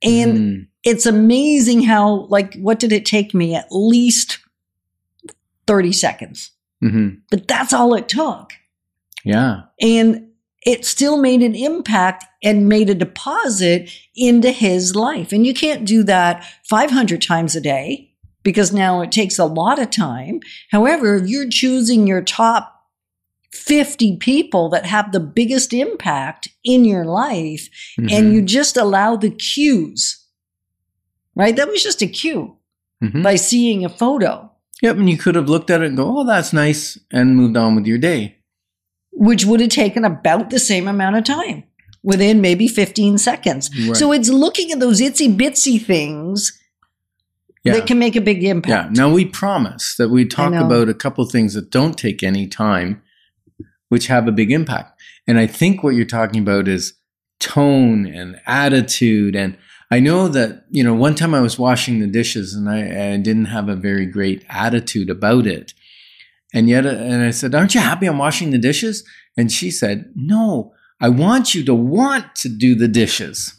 And 0.03 0.39
Mm. 0.39 0.67
it's 0.85 1.05
amazing 1.07 1.83
how, 1.83 2.27
like, 2.31 2.55
what 2.55 2.79
did 2.79 2.93
it 2.93 3.05
take 3.05 3.35
me? 3.35 3.55
At 3.55 3.67
least 3.73 4.39
30 5.67 5.93
seconds. 5.93 6.53
Mhm. 6.83 7.19
But 7.31 7.49
that's 7.49 7.73
all 7.73 7.95
it 7.95 8.09
took. 8.09 8.53
Yeah. 9.25 9.63
And 9.81 10.28
it 10.67 10.85
still 10.85 11.17
made 11.17 11.43
an 11.43 11.55
impact 11.55 12.25
and 12.43 12.69
made 12.69 12.91
a 12.91 12.95
deposit 12.95 13.91
into 14.17 14.51
his 14.51 14.95
life. 14.95 15.33
And 15.33 15.47
you 15.47 15.55
can't 15.55 15.85
do 15.85 16.03
that 16.05 16.45
500 16.69 17.23
times 17.23 17.55
a 17.57 17.61
day 17.61 18.11
because 18.43 18.73
now 18.73 19.01
it 19.01 19.13
takes 19.13 19.39
a 19.39 19.45
lot 19.45 19.79
of 19.79 19.91
time. 19.91 20.41
However, 20.71 21.17
if 21.17 21.29
you're 21.29 21.49
choosing 21.49 22.07
your 22.07 22.23
top 22.23 22.75
50 23.53 24.17
people 24.19 24.69
that 24.71 24.87
have 24.87 25.13
the 25.13 25.21
biggest 25.21 25.73
impact 25.73 26.49
in 26.65 26.85
your 26.85 27.05
life 27.05 27.69
Mhm. 27.99 28.13
and 28.13 28.33
you 28.35 28.43
just 28.43 28.77
allow 28.77 29.17
the 29.17 29.31
cues, 29.31 30.25
right? 31.35 31.57
That 31.57 31.69
was 31.69 31.83
just 31.83 32.03
a 32.03 32.07
cue 32.07 32.57
Mhm. 33.03 33.23
by 33.23 33.37
seeing 33.37 33.85
a 33.85 33.89
photo, 33.89 34.51
Yep. 34.81 34.97
And 34.97 35.11
you 35.11 35.17
could 35.19 35.35
have 35.35 35.49
looked 35.49 35.71
at 35.71 35.83
it 35.83 35.89
and 35.89 35.97
go, 35.97 36.19
oh, 36.21 36.25
that's 36.25 36.53
nice, 36.53 36.99
and 37.11 37.35
moved 37.35 37.57
on 37.57 37.75
with 37.75 37.87
your 37.87 37.99
day. 37.99 38.37
Which 39.19 39.45
would 39.45 39.61
have 39.61 39.71
taken 39.71 40.05
about 40.05 40.51
the 40.51 40.59
same 40.61 40.87
amount 40.87 41.17
of 41.17 41.25
time 41.25 41.65
within 42.05 42.41
maybe 42.41 42.69
15 42.69 43.19
seconds. 43.19 43.69
Right. 43.87 43.97
So 43.97 44.13
it's 44.13 44.29
looking 44.29 44.71
at 44.71 44.79
those 44.79 45.01
itsy 45.01 45.37
bitsy 45.37 45.85
things 45.85 46.57
Yeah. 47.65 47.73
that 47.75 47.87
can 47.89 47.99
make 47.99 48.15
a 48.15 48.21
big 48.21 48.45
impact. 48.45 48.97
Yeah. 48.97 49.03
Now 49.03 49.13
we 49.13 49.25
promise 49.25 49.97
that 49.99 50.09
we 50.09 50.25
talk 50.25 50.55
about 50.55 50.89
a 50.89 50.95
couple 50.95 51.25
things 51.27 51.55
that 51.55 51.71
don't 51.71 51.99
take 51.99 52.23
any 52.23 52.47
time, 52.47 53.03
which 53.89 54.07
have 54.07 54.29
a 54.29 54.33
big 54.33 54.53
impact. 54.53 55.01
And 55.27 55.39
I 55.39 55.47
think 55.49 55.83
what 55.83 55.95
you're 55.97 56.07
talking 56.07 56.41
about 56.41 56.69
is 56.69 56.95
tone 57.41 58.07
and 58.07 58.41
attitude. 58.47 59.35
And 59.35 59.57
I 59.91 59.99
know 60.01 60.29
that, 60.29 60.65
you 60.71 60.85
know, 60.85 60.95
one 60.95 61.15
time 61.17 61.35
I 61.35 61.41
was 61.41 61.59
washing 61.59 61.99
the 61.99 62.07
dishes 62.07 62.55
and 62.55 62.69
I, 62.71 63.13
I 63.15 63.17
didn't 63.17 63.47
have 63.47 63.69
a 63.69 63.77
very 63.77 64.07
great 64.07 64.45
attitude 64.49 65.11
about 65.11 65.47
it. 65.47 65.75
And 66.55 66.69
yet, 66.69 66.87
and 66.87 67.23
I 67.23 67.31
said, 67.31 67.55
Aren't 67.55 67.75
you 67.75 67.81
happy 67.81 68.07
I'm 68.07 68.19
washing 68.19 68.51
the 68.51 68.59
dishes? 68.59 69.05
And 69.37 69.53
she 69.53 69.71
said, 69.71 70.11
No, 70.15 70.73
I 71.01 71.09
want 71.09 71.55
you 71.55 71.65
to 71.65 71.75
want 71.75 72.35
to 72.37 72.49
do 72.49 72.75
the 72.75 72.89
dishes. 72.89 73.55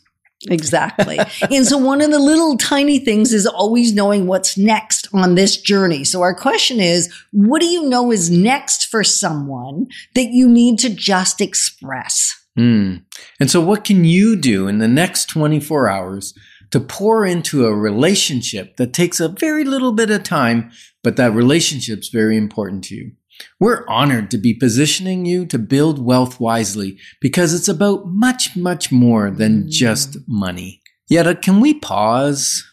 Exactly. 0.49 1.19
and 1.51 1.65
so 1.65 1.77
one 1.77 2.01
of 2.01 2.11
the 2.11 2.19
little 2.19 2.57
tiny 2.57 2.99
things 2.99 3.33
is 3.33 3.45
always 3.45 3.93
knowing 3.93 4.25
what's 4.25 4.57
next 4.57 5.07
on 5.13 5.35
this 5.35 5.57
journey. 5.57 6.03
So 6.05 6.21
our 6.21 6.33
question 6.33 6.79
is, 6.79 7.13
what 7.31 7.61
do 7.61 7.67
you 7.67 7.89
know 7.89 8.11
is 8.11 8.29
next 8.29 8.85
for 8.85 9.03
someone 9.03 9.87
that 10.15 10.29
you 10.31 10.47
need 10.47 10.79
to 10.79 10.89
just 10.89 11.41
express? 11.41 12.35
Hmm. 12.55 12.95
And 13.39 13.51
so, 13.51 13.61
what 13.61 13.85
can 13.85 14.05
you 14.05 14.35
do 14.35 14.67
in 14.67 14.79
the 14.79 14.87
next 14.87 15.29
24 15.29 15.89
hours 15.89 16.33
to 16.71 16.79
pour 16.79 17.25
into 17.25 17.65
a 17.65 17.75
relationship 17.75 18.77
that 18.77 18.93
takes 18.93 19.19
a 19.19 19.29
very 19.29 19.63
little 19.63 19.91
bit 19.91 20.09
of 20.09 20.23
time, 20.23 20.71
but 21.03 21.15
that 21.17 21.33
relationship's 21.33 22.09
very 22.09 22.37
important 22.37 22.83
to 22.85 22.95
you? 22.95 23.11
We're 23.59 23.87
honored 23.87 24.29
to 24.31 24.37
be 24.37 24.53
positioning 24.53 25.25
you 25.25 25.45
to 25.45 25.57
build 25.57 26.03
wealth 26.03 26.39
wisely 26.39 26.97
because 27.21 27.53
it's 27.53 27.69
about 27.69 28.07
much, 28.07 28.57
much 28.57 28.91
more 28.91 29.31
than 29.31 29.63
mm. 29.63 29.69
just 29.69 30.17
money. 30.27 30.81
Yetta, 31.07 31.35
can 31.35 31.61
we 31.61 31.73
pause? 31.73 32.65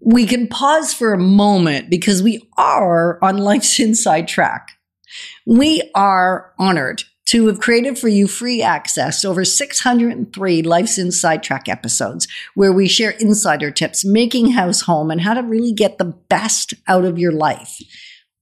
we 0.00 0.26
can 0.26 0.48
pause 0.48 0.94
for 0.94 1.12
a 1.12 1.18
moment 1.18 1.90
because 1.90 2.22
we 2.22 2.48
are 2.56 3.22
on 3.22 3.38
Life's 3.38 3.78
Inside 3.78 4.28
Track. 4.28 4.72
We 5.46 5.90
are 5.94 6.52
honored 6.58 7.02
to 7.32 7.46
have 7.46 7.60
created 7.60 7.98
for 7.98 8.08
you 8.08 8.28
free 8.28 8.60
access 8.60 9.24
over 9.24 9.42
603 9.42 10.62
Life's 10.62 10.98
Inside 10.98 11.42
Track 11.42 11.66
episodes 11.66 12.28
where 12.54 12.74
we 12.74 12.86
share 12.86 13.12
insider 13.12 13.70
tips, 13.70 14.04
making 14.04 14.50
house 14.50 14.82
home, 14.82 15.10
and 15.10 15.18
how 15.18 15.32
to 15.32 15.42
really 15.42 15.72
get 15.72 15.96
the 15.96 16.14
best 16.28 16.74
out 16.86 17.06
of 17.06 17.18
your 17.18 17.32
life. 17.32 17.78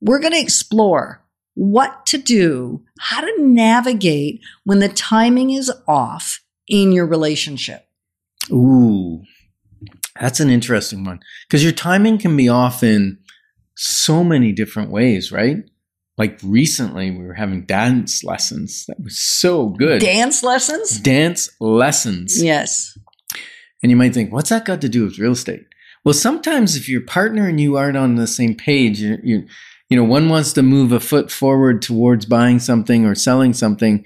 We're 0.01 0.19
going 0.19 0.33
to 0.33 0.41
explore 0.41 1.23
what 1.55 2.05
to 2.07 2.19
do, 2.19 2.83
how 2.99 3.21
to 3.21 3.33
navigate 3.39 4.41
when 4.65 4.81
the 4.81 4.89
timing 4.89 5.51
is 5.51 5.71
off 5.87 6.41
in 6.67 6.91
your 6.91 7.07
relationship. 7.07 7.87
Ooh, 8.51 9.23
That's 10.21 10.41
an 10.41 10.51
interesting 10.51 11.05
one 11.05 11.21
because 11.47 11.63
your 11.63 11.73
timing 11.73 12.19
can 12.19 12.37
be 12.37 12.49
off 12.49 12.83
in 12.83 13.21
so 13.77 14.25
many 14.25 14.51
different 14.51 14.91
ways, 14.91 15.31
right? 15.31 15.59
Like 16.21 16.39
recently, 16.43 17.11
we 17.11 17.25
were 17.25 17.33
having 17.33 17.65
dance 17.65 18.23
lessons. 18.23 18.85
That 18.89 19.03
was 19.03 19.19
so 19.19 19.69
good. 19.71 20.03
Dance 20.03 20.43
lessons? 20.43 21.01
Dance 21.01 21.49
lessons. 21.61 22.43
Yes. 22.43 22.99
And 23.83 23.89
you 23.89 23.97
might 23.97 24.13
think, 24.13 24.31
what's 24.31 24.51
that 24.51 24.67
got 24.67 24.83
to 24.83 24.89
do 24.91 25.05
with 25.05 25.19
real 25.19 25.33
estate? 25.33 25.65
Well, 26.05 26.13
sometimes 26.13 26.77
if 26.77 26.91
your 26.91 27.01
partner 27.01 27.49
and 27.49 27.59
you 27.59 27.79
aren't 27.79 27.97
on 27.97 28.17
the 28.17 28.27
same 28.27 28.55
page, 28.55 29.01
you, 29.01 29.17
you, 29.23 29.47
you 29.89 29.97
know, 29.97 30.05
one 30.05 30.29
wants 30.29 30.53
to 30.53 30.63
move 30.63 30.93
a 30.93 31.01
foot 31.01 31.31
forward 31.31 31.81
towards 31.81 32.27
buying 32.27 32.59
something 32.59 33.07
or 33.07 33.15
selling 33.15 33.55
something, 33.55 34.05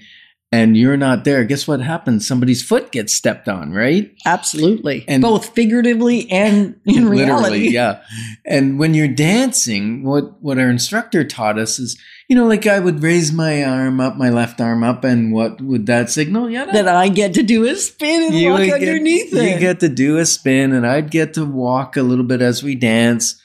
and 0.55 0.77
you're 0.77 0.95
not 0.95 1.25
there. 1.25 1.43
Guess 1.43 1.67
what 1.67 1.81
happens? 1.81 2.25
Somebody's 2.25 2.63
foot 2.63 2.91
gets 2.93 3.13
stepped 3.13 3.49
on, 3.49 3.73
right? 3.73 4.15
Absolutely. 4.25 5.03
And- 5.07 5.21
Both 5.21 5.49
figuratively 5.53 6.31
and 6.31 6.79
in 6.85 7.09
reality. 7.09 7.49
Literally, 7.49 7.67
yeah. 7.69 8.01
And 8.45 8.79
when 8.79 8.93
you're 8.93 9.09
dancing, 9.09 10.03
what 10.03 10.41
what 10.41 10.57
our 10.57 10.69
instructor 10.69 11.25
taught 11.25 11.59
us 11.59 11.77
is, 11.77 11.99
you 12.29 12.35
know, 12.37 12.45
like 12.47 12.65
I 12.67 12.79
would 12.79 13.03
raise 13.03 13.33
my 13.33 13.63
arm 13.63 13.99
up, 13.99 14.15
my 14.15 14.29
left 14.29 14.61
arm 14.61 14.83
up, 14.83 15.03
and 15.03 15.33
what 15.33 15.61
would 15.61 15.87
that 15.87 16.09
signal? 16.09 16.49
Yeah, 16.49 16.65
That 16.71 16.87
I 16.87 17.09
get 17.09 17.33
to 17.33 17.43
do 17.43 17.65
a 17.65 17.75
spin 17.75 18.33
and 18.33 18.51
walk 18.51 18.61
underneath 18.61 19.33
get, 19.33 19.43
it. 19.43 19.53
You 19.53 19.59
get 19.59 19.81
to 19.81 19.89
do 19.89 20.17
a 20.17 20.25
spin, 20.25 20.71
and 20.71 20.87
I'd 20.87 21.11
get 21.11 21.33
to 21.33 21.45
walk 21.45 21.97
a 21.97 22.01
little 22.03 22.25
bit 22.25 22.41
as 22.41 22.63
we 22.63 22.75
dance. 22.75 23.41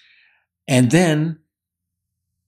And 0.69 0.93
then 0.93 1.40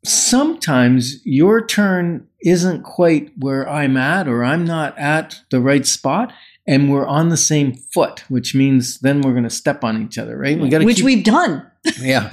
sometimes 0.04 1.24
your 1.24 1.64
turn 1.64 2.26
isn't 2.42 2.82
quite 2.82 3.32
where 3.38 3.68
I'm 3.68 3.96
at, 3.96 4.28
or 4.28 4.44
I'm 4.44 4.64
not 4.64 4.98
at 4.98 5.40
the 5.50 5.60
right 5.60 5.86
spot, 5.86 6.32
and 6.66 6.90
we're 6.90 7.06
on 7.06 7.28
the 7.28 7.36
same 7.36 7.74
foot, 7.74 8.24
which 8.28 8.54
means 8.54 8.98
then 9.00 9.20
we're 9.20 9.32
going 9.32 9.44
to 9.44 9.50
step 9.50 9.84
on 9.84 10.02
each 10.02 10.18
other, 10.18 10.36
right? 10.36 10.58
We 10.58 10.68
got 10.68 10.84
Which 10.84 10.96
keep, 10.96 11.04
we've 11.04 11.24
done. 11.24 11.70
yeah. 12.00 12.30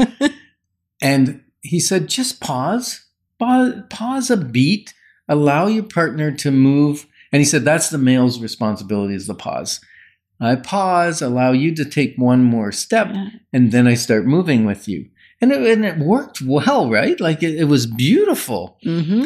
and 1.01 1.43
he 1.61 1.79
said, 1.79 2.07
just 2.07 2.39
pause, 2.39 3.05
pause, 3.37 3.73
pause 3.89 4.29
a 4.29 4.37
beat, 4.37 4.93
allow 5.27 5.67
your 5.67 5.83
partner 5.83 6.31
to 6.31 6.51
move. 6.51 7.05
And 7.31 7.39
he 7.39 7.45
said, 7.45 7.63
that's 7.63 7.89
the 7.89 7.97
male's 7.97 8.39
responsibility 8.39 9.15
is 9.15 9.27
the 9.27 9.35
pause. 9.35 9.79
I 10.41 10.55
pause, 10.55 11.21
allow 11.21 11.51
you 11.51 11.75
to 11.75 11.85
take 11.85 12.15
one 12.15 12.43
more 12.43 12.71
step, 12.71 13.13
and 13.51 13.71
then 13.71 13.87
I 13.87 13.95
start 13.95 14.25
moving 14.25 14.65
with 14.65 14.87
you. 14.87 15.09
And 15.41 15.51
it, 15.51 15.61
and 15.61 15.85
it 15.85 15.97
worked 15.97 16.41
well, 16.41 16.89
right? 16.89 17.19
Like 17.19 17.43
it, 17.43 17.55
it 17.55 17.65
was 17.65 17.85
beautiful. 17.85 18.77
hmm 18.83 19.25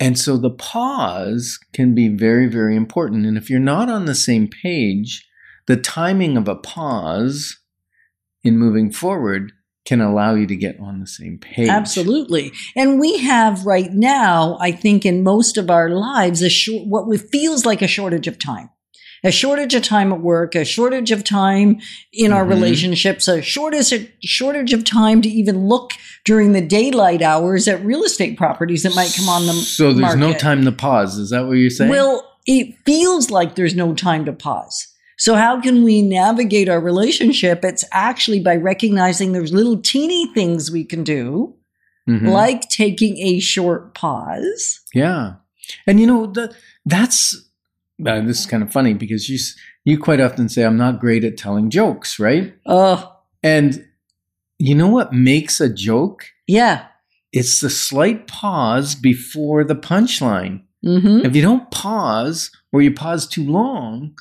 And 0.00 0.18
so 0.18 0.36
the 0.36 0.50
pause 0.50 1.58
can 1.72 1.94
be 1.94 2.08
very, 2.08 2.46
very 2.48 2.76
important. 2.76 3.26
And 3.26 3.36
if 3.36 3.50
you're 3.50 3.60
not 3.60 3.88
on 3.88 4.06
the 4.06 4.14
same 4.14 4.48
page, 4.48 5.28
the 5.66 5.76
timing 5.76 6.36
of 6.36 6.48
a 6.48 6.56
pause 6.56 7.58
in 8.42 8.58
moving 8.58 8.90
forward 8.90 9.52
can 9.84 10.00
allow 10.00 10.34
you 10.34 10.46
to 10.46 10.56
get 10.56 10.78
on 10.80 11.00
the 11.00 11.06
same 11.06 11.38
page. 11.38 11.68
Absolutely. 11.68 12.52
And 12.76 13.00
we 13.00 13.18
have 13.18 13.66
right 13.66 13.90
now, 13.92 14.56
I 14.60 14.72
think, 14.72 15.04
in 15.04 15.24
most 15.24 15.56
of 15.56 15.70
our 15.70 15.90
lives, 15.90 16.40
a 16.40 16.48
short, 16.50 16.86
what 16.86 17.20
feels 17.30 17.66
like 17.66 17.82
a 17.82 17.88
shortage 17.88 18.28
of 18.28 18.38
time. 18.38 18.70
A 19.24 19.30
shortage 19.30 19.74
of 19.74 19.82
time 19.82 20.12
at 20.12 20.20
work, 20.20 20.54
a 20.56 20.64
shortage 20.64 21.10
of 21.12 21.22
time 21.22 21.78
in 22.12 22.32
our 22.32 22.44
Mhm. 22.44 22.48
relationships, 22.50 23.28
a 23.28 23.40
shortage, 23.40 23.92
a 23.92 24.08
shortage 24.20 24.72
of 24.72 24.84
time 24.84 25.22
to 25.22 25.28
even 25.28 25.68
look 25.68 25.92
during 26.24 26.52
the 26.52 26.60
daylight 26.60 27.22
hours 27.22 27.68
at 27.68 27.84
real 27.84 28.02
estate 28.02 28.36
properties 28.36 28.82
that 28.82 28.94
might 28.96 29.14
come 29.16 29.28
on 29.28 29.46
the 29.46 29.52
So 29.52 29.92
there's 29.92 30.16
no 30.16 30.32
time 30.32 30.64
to 30.64 30.72
pause. 30.72 31.18
Is 31.18 31.30
that 31.30 31.46
what 31.46 31.52
you're 31.52 31.70
saying? 31.70 31.90
Well, 31.90 32.24
it 32.46 32.74
feels 32.84 33.30
like 33.30 33.54
there's 33.54 33.76
no 33.76 33.94
time 33.94 34.24
to 34.24 34.32
pause. 34.32 34.88
So 35.18 35.36
how 35.36 35.60
can 35.60 35.84
we 35.84 36.02
navigate 36.02 36.68
our 36.68 36.80
relationship? 36.80 37.64
It's 37.64 37.84
actually 37.92 38.40
by 38.40 38.56
recognizing 38.56 39.30
there's 39.32 39.52
little 39.52 39.76
teeny 39.76 40.26
things 40.34 40.68
we 40.72 40.82
can 40.82 41.04
do, 41.04 41.54
Mhm. 42.08 42.28
like 42.32 42.68
taking 42.70 43.18
a 43.18 43.38
short 43.38 43.94
pause. 43.94 44.80
Yeah, 44.92 45.34
and 45.86 46.00
you 46.00 46.08
know 46.08 46.26
the, 46.26 46.52
that's 46.84 47.36
uh, 48.06 48.20
this 48.20 48.40
is 48.40 48.46
kind 48.46 48.62
of 48.62 48.72
funny 48.72 48.94
because 48.94 49.28
you 49.28 49.38
you 49.84 49.98
quite 49.98 50.20
often 50.20 50.48
say 50.48 50.62
I'm 50.64 50.76
not 50.76 51.00
great 51.00 51.24
at 51.24 51.36
telling 51.36 51.70
jokes, 51.70 52.18
right? 52.18 52.54
Oh, 52.66 53.16
And 53.42 53.84
you 54.58 54.74
know 54.74 54.88
what 54.88 55.12
makes 55.12 55.60
a 55.60 55.68
joke? 55.72 56.26
yeah. 56.46 56.86
It's 57.34 57.60
the 57.60 57.70
slight 57.70 58.26
pause 58.26 58.94
before 58.94 59.64
the 59.64 59.74
punchline. 59.74 60.64
hmm 60.84 61.20
If 61.24 61.34
you 61.34 61.40
don't 61.40 61.70
pause 61.70 62.50
or 62.72 62.82
you 62.82 62.92
pause 62.92 63.26
too 63.26 63.42
long, 63.50 64.12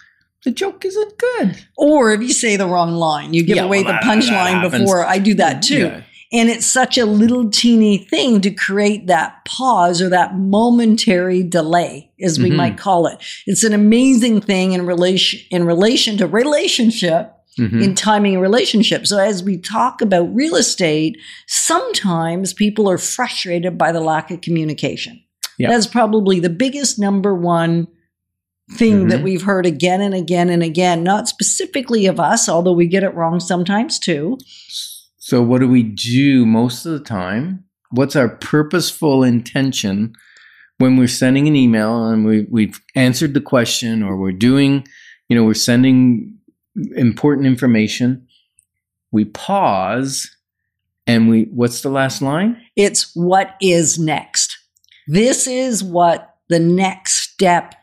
the 0.46 0.52
joke 0.52 0.86
isn't 0.86 1.18
good. 1.18 1.58
Or 1.78 2.14
if 2.14 2.22
you 2.22 2.32
say 2.32 2.56
the 2.56 2.68
wrong 2.68 2.94
line, 2.94 3.34
you 3.34 3.44
give 3.44 3.58
Yeah, 3.58 3.64
away 3.66 3.84
well, 3.84 3.92
the 4.00 4.08
punchline 4.08 4.62
before. 4.72 5.06
I 5.06 5.18
do 5.20 5.34
that 5.36 5.62
too. 5.62 5.88
Yeah. 5.88 6.02
And 6.34 6.50
it's 6.50 6.66
such 6.66 6.98
a 6.98 7.06
little 7.06 7.50
teeny 7.50 7.98
thing 7.98 8.40
to 8.42 8.52
create 8.52 9.08
that 9.08 9.44
pause 9.46 10.02
or 10.02 10.10
that 10.10 10.38
momentary 10.38 11.44
delay, 11.44 12.10
as 12.22 12.40
we 12.40 12.50
Mhm. 12.52 12.56
might 12.56 12.78
call 12.78 13.06
it. 13.08 13.18
It's 13.46 13.64
an 13.66 13.74
amazing 13.74 14.42
thing 14.42 14.72
in 14.72 14.86
relation 14.86 15.42
in 15.52 15.66
relation 15.66 16.18
to 16.18 16.28
relationship, 16.28 17.34
Mhm. 17.60 17.84
in 17.84 17.96
timing 17.96 18.38
a 18.38 18.40
relationship. 18.40 19.06
So 19.06 19.18
as 19.18 19.44
we 19.44 19.58
talk 19.58 20.02
about 20.02 20.34
real 20.34 20.56
estate, 20.56 21.18
sometimes 21.48 22.54
people 22.54 22.90
are 22.90 22.98
frustrated 22.98 23.78
by 23.78 23.92
the 23.92 24.00
lack 24.00 24.32
of 24.32 24.40
communication. 24.40 25.20
Yeah. 25.60 25.70
That's 25.70 25.86
probably 25.88 26.40
the 26.40 26.50
biggest 26.50 26.98
number 26.98 27.36
one 27.36 27.88
thing 28.78 29.10
that 29.10 29.20
Mhm. 29.20 29.24
we've 29.24 29.42
heard 29.42 29.66
again 29.66 30.00
and 30.00 30.14
again 30.14 30.50
and 30.50 30.64
again, 30.64 31.04
not 31.04 31.28
specifically 31.28 32.06
of 32.06 32.22
us, 32.22 32.48
although 32.48 32.72
we 32.72 32.88
get 32.88 33.04
it 33.04 33.14
wrong 33.14 33.42
sometimes 33.42 34.00
too. 34.00 34.38
So, 35.24 35.44
what 35.44 35.62
do 35.62 35.68
we 35.68 35.84
do 35.84 36.48
most 36.48 36.84
of 36.84 36.94
the 36.94 37.00
time? 37.00 37.64
What's 37.92 38.16
our 38.16 38.28
purposeful 38.28 39.24
intention 39.24 40.14
when 40.80 40.98
we're 40.98 41.08
sending 41.08 41.48
an 41.48 41.56
email 41.56 42.08
and 42.08 42.26
we, 42.26 42.48
we've 42.50 42.82
answered 42.96 43.36
the 43.36 43.42
question 43.42 44.02
or 44.02 44.18
we're 44.18 44.32
doing, 44.32 44.84
you 45.30 45.36
know, 45.36 45.44
we're 45.44 45.54
sending 45.54 46.40
important 46.96 47.46
information? 47.46 48.26
We 49.12 49.26
pause 49.26 50.28
and 51.06 51.30
we, 51.30 51.44
what's 51.54 51.82
the 51.82 51.90
last 51.90 52.24
line? 52.24 52.60
It's 52.76 53.16
what 53.16 53.54
is 53.62 54.00
next. 54.00 54.58
This 55.06 55.46
is 55.46 55.84
what 55.84 56.36
the 56.50 56.60
next 56.60 57.32
step 57.32 57.76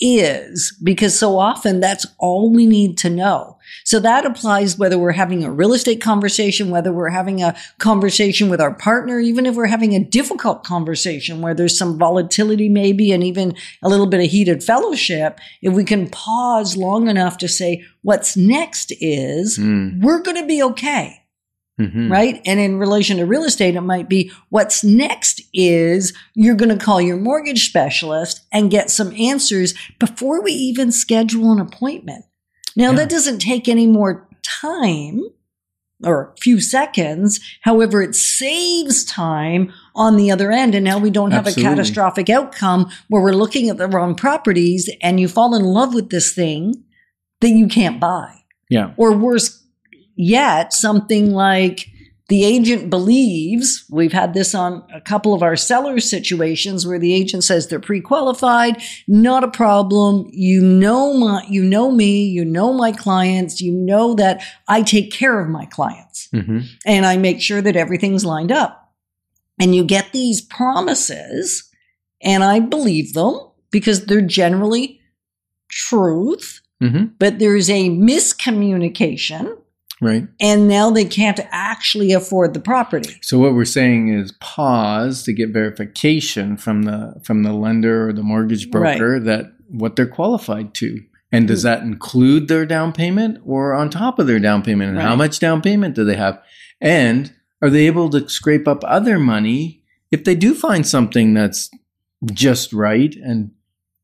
is 0.00 0.76
because 0.82 1.18
so 1.18 1.38
often 1.38 1.80
that's 1.80 2.06
all 2.18 2.52
we 2.52 2.66
need 2.66 2.98
to 2.98 3.10
know. 3.10 3.58
So 3.84 3.98
that 4.00 4.26
applies 4.26 4.78
whether 4.78 4.98
we're 4.98 5.12
having 5.12 5.42
a 5.42 5.50
real 5.50 5.72
estate 5.72 6.00
conversation, 6.00 6.70
whether 6.70 6.92
we're 6.92 7.10
having 7.10 7.42
a 7.42 7.56
conversation 7.78 8.48
with 8.48 8.60
our 8.60 8.74
partner, 8.74 9.18
even 9.20 9.46
if 9.46 9.54
we're 9.54 9.66
having 9.66 9.94
a 9.94 10.04
difficult 10.04 10.64
conversation 10.64 11.40
where 11.40 11.54
there's 11.54 11.76
some 11.76 11.98
volatility 11.98 12.68
maybe 12.68 13.12
and 13.12 13.24
even 13.24 13.54
a 13.82 13.88
little 13.88 14.06
bit 14.06 14.20
of 14.20 14.30
heated 14.30 14.62
fellowship. 14.62 15.40
If 15.62 15.72
we 15.72 15.84
can 15.84 16.08
pause 16.10 16.76
long 16.76 17.08
enough 17.08 17.38
to 17.38 17.48
say 17.48 17.84
what's 18.02 18.36
next 18.36 18.92
is 19.00 19.58
Mm, 19.58 20.02
we're 20.02 20.20
going 20.20 20.36
to 20.36 20.46
be 20.46 20.62
okay 20.62 21.22
mhm. 21.80 22.10
right? 22.10 22.40
And 22.46 22.58
in 22.60 22.78
relation 22.78 23.16
to 23.18 23.26
real 23.26 23.44
estate, 23.44 23.74
it 23.76 23.80
might 23.82 24.08
be 24.08 24.30
what's 24.50 24.82
next 24.84 25.40
is 25.52 26.12
you're 26.34 26.54
going 26.56 26.76
to 26.76 26.84
call 26.84 27.00
your 27.00 27.16
mortgage 27.16 27.68
specialist 27.68 28.40
and 28.52 28.70
get 28.70 28.90
some 28.90 29.12
answers 29.16 29.74
before 29.98 30.42
we 30.42 30.52
even 30.52 30.92
schedule 30.92 31.52
an 31.52 31.60
appointment. 31.60 32.24
Now, 32.76 32.90
Yeah. 32.90 32.96
that 32.98 33.10
doesn't 33.10 33.38
take 33.38 33.68
any 33.68 33.86
more 33.86 34.28
time 34.42 35.22
or 36.04 36.34
a 36.36 36.40
few 36.42 36.60
seconds. 36.60 37.40
However, 37.62 38.02
it 38.02 38.14
saves 38.14 39.02
time 39.04 39.72
on 39.94 40.16
the 40.16 40.30
other 40.30 40.52
end. 40.52 40.74
And 40.74 40.84
now 40.84 40.98
we 40.98 41.08
don't 41.10 41.30
have 41.30 41.46
Absolutely. 41.46 41.72
a 41.72 41.74
catastrophic 41.74 42.28
outcome 42.28 42.90
where 43.08 43.22
we're 43.22 43.32
looking 43.32 43.70
at 43.70 43.78
the 43.78 43.88
wrong 43.88 44.14
properties 44.14 44.90
and 45.02 45.18
you 45.18 45.26
fall 45.26 45.54
in 45.54 45.64
love 45.64 45.94
with 45.94 46.10
this 46.10 46.34
thing 46.34 46.84
that 47.40 47.48
you 47.50 47.66
can't 47.66 47.98
buy 47.98 48.34
Yeah. 48.68 48.90
or 48.98 49.16
worse 49.16 49.62
yet, 50.16 50.72
something 50.72 51.32
like 51.32 51.88
the 52.28 52.44
agent 52.44 52.90
believes 52.90 53.84
we've 53.88 54.12
had 54.12 54.34
this 54.34 54.52
on 54.54 54.82
a 54.92 55.00
couple 55.00 55.32
of 55.32 55.44
our 55.44 55.54
seller 55.54 56.00
situations 56.00 56.84
where 56.84 56.98
the 56.98 57.14
agent 57.14 57.44
says 57.44 57.68
they're 57.68 57.78
pre-qualified, 57.78 58.82
not 59.06 59.44
a 59.44 59.48
problem. 59.48 60.28
You 60.32 60.60
know 60.60 61.14
my, 61.14 61.44
you 61.48 61.62
know 61.62 61.92
me, 61.92 62.24
you 62.24 62.44
know 62.44 62.72
my 62.72 62.90
clients, 62.90 63.60
you 63.60 63.70
know 63.70 64.14
that 64.14 64.42
I 64.66 64.82
take 64.82 65.12
care 65.12 65.38
of 65.38 65.48
my 65.48 65.66
clients 65.66 66.28
hmm 66.32 66.60
and 66.84 67.06
I 67.06 67.16
make 67.16 67.40
sure 67.40 67.62
that 67.62 67.76
everything's 67.76 68.24
lined 68.24 68.50
up. 68.50 68.92
And 69.60 69.74
you 69.74 69.84
get 69.84 70.12
these 70.12 70.40
promises 70.40 71.70
and 72.20 72.42
I 72.42 72.58
believe 72.60 73.14
them 73.14 73.38
because 73.70 74.06
they're 74.06 74.20
generally 74.20 75.00
truth, 75.68 76.60
hmm 76.80 77.04
but 77.20 77.38
there's 77.38 77.70
a 77.70 77.90
miscommunication 77.90 79.56
Right. 80.00 80.28
and 80.40 80.68
now 80.68 80.90
they 80.90 81.06
can't 81.06 81.40
actually 81.50 82.12
afford 82.12 82.52
the 82.52 82.60
property. 82.60 83.16
So 83.22 83.38
what 83.38 83.54
we're 83.54 83.64
saying 83.64 84.08
is 84.08 84.32
pause 84.40 85.22
to 85.22 85.32
get 85.32 85.50
verification 85.50 86.58
from 86.58 86.82
the 86.82 87.14
from 87.24 87.44
the 87.44 87.52
lender 87.52 88.08
or 88.08 88.12
the 88.12 88.22
mortgage 88.22 88.70
broker 88.70 89.18
that 89.20 89.52
what 89.68 89.96
they're 89.96 90.06
qualified 90.06 90.74
to. 90.74 91.02
And 91.32 91.48
does 91.48 91.62
hmm. 91.62 91.68
that 91.68 91.82
include 91.82 92.48
their 92.48 92.66
down 92.66 92.92
payment 92.92 93.40
or 93.44 93.74
on 93.74 93.90
top 93.90 94.18
of 94.18 94.26
their 94.26 94.38
down 94.38 94.62
payment? 94.62 94.90
And 94.90 95.00
how 95.00 95.16
much 95.16 95.38
down 95.38 95.62
payment 95.62 95.94
do 95.94 96.04
they 96.04 96.16
have? 96.16 96.42
And 96.80 97.34
are 97.62 97.70
they 97.70 97.86
able 97.86 98.10
to 98.10 98.28
scrape 98.28 98.68
up 98.68 98.84
other 98.84 99.18
money 99.18 99.82
if 100.10 100.24
they 100.24 100.34
do 100.34 100.54
find 100.54 100.86
something 100.86 101.34
that's 101.34 101.70
just 102.32 102.72
right 102.72 103.14
and 103.16 103.50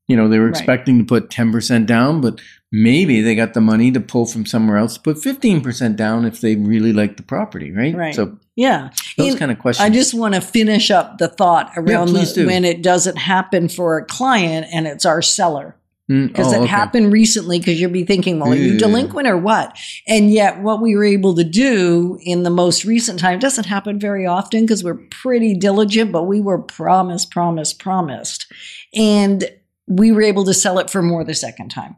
you 0.07 0.15
know 0.17 0.27
they 0.27 0.39
were 0.39 0.45
Right. 0.47 0.55
expecting 0.57 0.99
to 0.99 1.05
put 1.05 1.29
10% 1.29 1.85
down 1.85 2.21
but 2.21 2.39
maybe 2.71 3.21
they 3.21 3.35
got 3.35 3.53
the 3.53 3.61
money 3.61 3.91
to 3.91 3.99
pull 3.99 4.25
from 4.25 4.45
somewhere 4.45 4.77
else 4.77 4.95
to 4.95 4.99
put 5.01 5.17
15% 5.17 5.95
down 5.95 6.25
if 6.25 6.41
they 6.41 6.55
really 6.55 6.91
like 6.93 7.17
the 7.17 7.23
property 7.23 7.71
right 7.71 7.95
Right. 7.95 8.15
so 8.15 8.37
Yeah. 8.55 8.89
those 9.17 9.29
And 9.31 9.39
kind 9.39 9.51
of 9.51 9.59
questions 9.59 9.85
I 9.85 9.89
just 9.89 10.13
want 10.13 10.35
to 10.35 10.41
finish 10.41 10.91
up 10.91 11.17
the 11.19 11.27
thought 11.27 11.71
around 11.77 12.09
please 12.09 12.33
the, 12.33 12.45
when 12.45 12.65
it 12.65 12.81
doesn't 12.81 13.17
happen 13.17 13.67
for 13.69 13.97
a 13.97 14.05
client 14.05 14.67
and 14.73 14.87
it's 14.87 15.05
our 15.05 15.21
seller. 15.21 15.75
Mm, 16.11 16.27
Because 16.27 16.47
oh, 16.53 16.57
it 16.57 16.63
okay. 16.63 16.67
happened 16.67 17.13
recently 17.13 17.59
because 17.59 17.79
you'll 17.79 17.89
be 17.89 18.03
thinking, 18.03 18.37
well, 18.37 18.51
are 18.51 18.55
you 18.55 18.77
delinquent 18.77 19.25
or 19.25 19.37
what? 19.37 19.77
And 20.05 20.29
yet 20.29 20.61
what 20.61 20.81
we 20.81 20.95
were 20.97 21.05
able 21.05 21.33
to 21.35 21.45
do 21.45 22.19
in 22.23 22.43
the 22.43 22.49
most 22.49 22.83
recent 22.83 23.19
time 23.19 23.39
doesn't 23.39 23.67
happen 23.67 23.99
very 24.01 24.25
often 24.27 24.61
because 24.65 24.83
we're 24.83 24.99
pretty 25.09 25.55
diligent, 25.55 26.11
but 26.11 26.23
we 26.23 26.41
were 26.41 26.57
promised, 26.59 27.31
promised, 27.31 27.79
promised. 27.79 28.47
And 28.93 29.45
we 29.87 30.11
were 30.11 30.21
able 30.21 30.45
to 30.45 30.53
sell 30.53 30.79
it 30.79 30.89
for 30.89 31.01
more 31.01 31.23
the 31.23 31.33
second 31.33 31.69
time. 31.69 31.95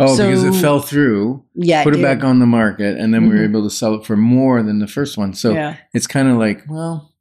oh 0.00 0.16
because 0.16 0.42
it 0.42 0.60
fell 0.60 0.80
through 0.80 1.44
Yeah. 1.54 1.84
put 1.84 1.94
it 1.94 1.98
did. 1.98 2.02
back 2.02 2.24
on 2.24 2.40
the 2.40 2.46
market 2.46 2.98
and 2.98 3.14
then 3.14 3.28
we 3.28 3.34
were 3.36 3.42
Mhm. 3.42 3.50
able 3.50 3.62
to 3.64 3.70
sell 3.70 3.94
it 3.94 4.04
for 4.04 4.16
more 4.16 4.60
than 4.62 4.80
the 4.80 4.88
first 4.88 5.16
one 5.16 5.34
so 5.34 5.52
yeah. 5.54 5.76
it's 5.92 6.08
kind 6.08 6.28
of 6.28 6.36
like 6.36 6.62
well 6.68 7.12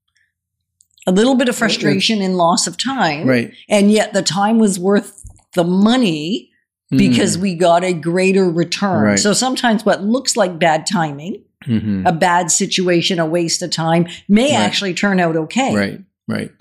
A 1.05 1.11
little 1.11 1.35
bit 1.35 1.49
of 1.49 1.55
frustration 1.55 2.21
and 2.21 2.35
loss 2.37 2.65
of 2.65 2.77
time. 2.77 3.27
right 3.27 3.51
And 3.69 3.91
yet 3.91 4.13
the 4.13 4.21
time 4.23 4.57
was 4.57 4.79
worth 4.79 5.21
the 5.53 5.63
money 5.63 6.49
because 6.89 7.37
Mm. 7.37 7.41
we 7.41 7.55
got 7.55 7.83
a 7.83 7.93
greater 7.93 8.49
return. 8.49 9.03
Right. 9.03 9.19
So 9.19 9.33
sometimes 9.33 9.85
what 9.85 10.03
looks 10.03 10.35
like 10.37 10.57
bad 10.59 10.85
timing, 10.87 11.43
Mhm. 11.67 12.07
a 12.07 12.11
bad 12.11 12.51
situation, 12.51 13.19
a 13.19 13.25
waste 13.25 13.61
of 13.61 13.69
time 13.71 14.07
may 14.29 14.51
Right. 14.55 14.61
actually 14.65 14.93
turn 14.93 15.19
out 15.19 15.35
okay. 15.35 15.75
Right, 15.75 15.99
right. 16.27 16.51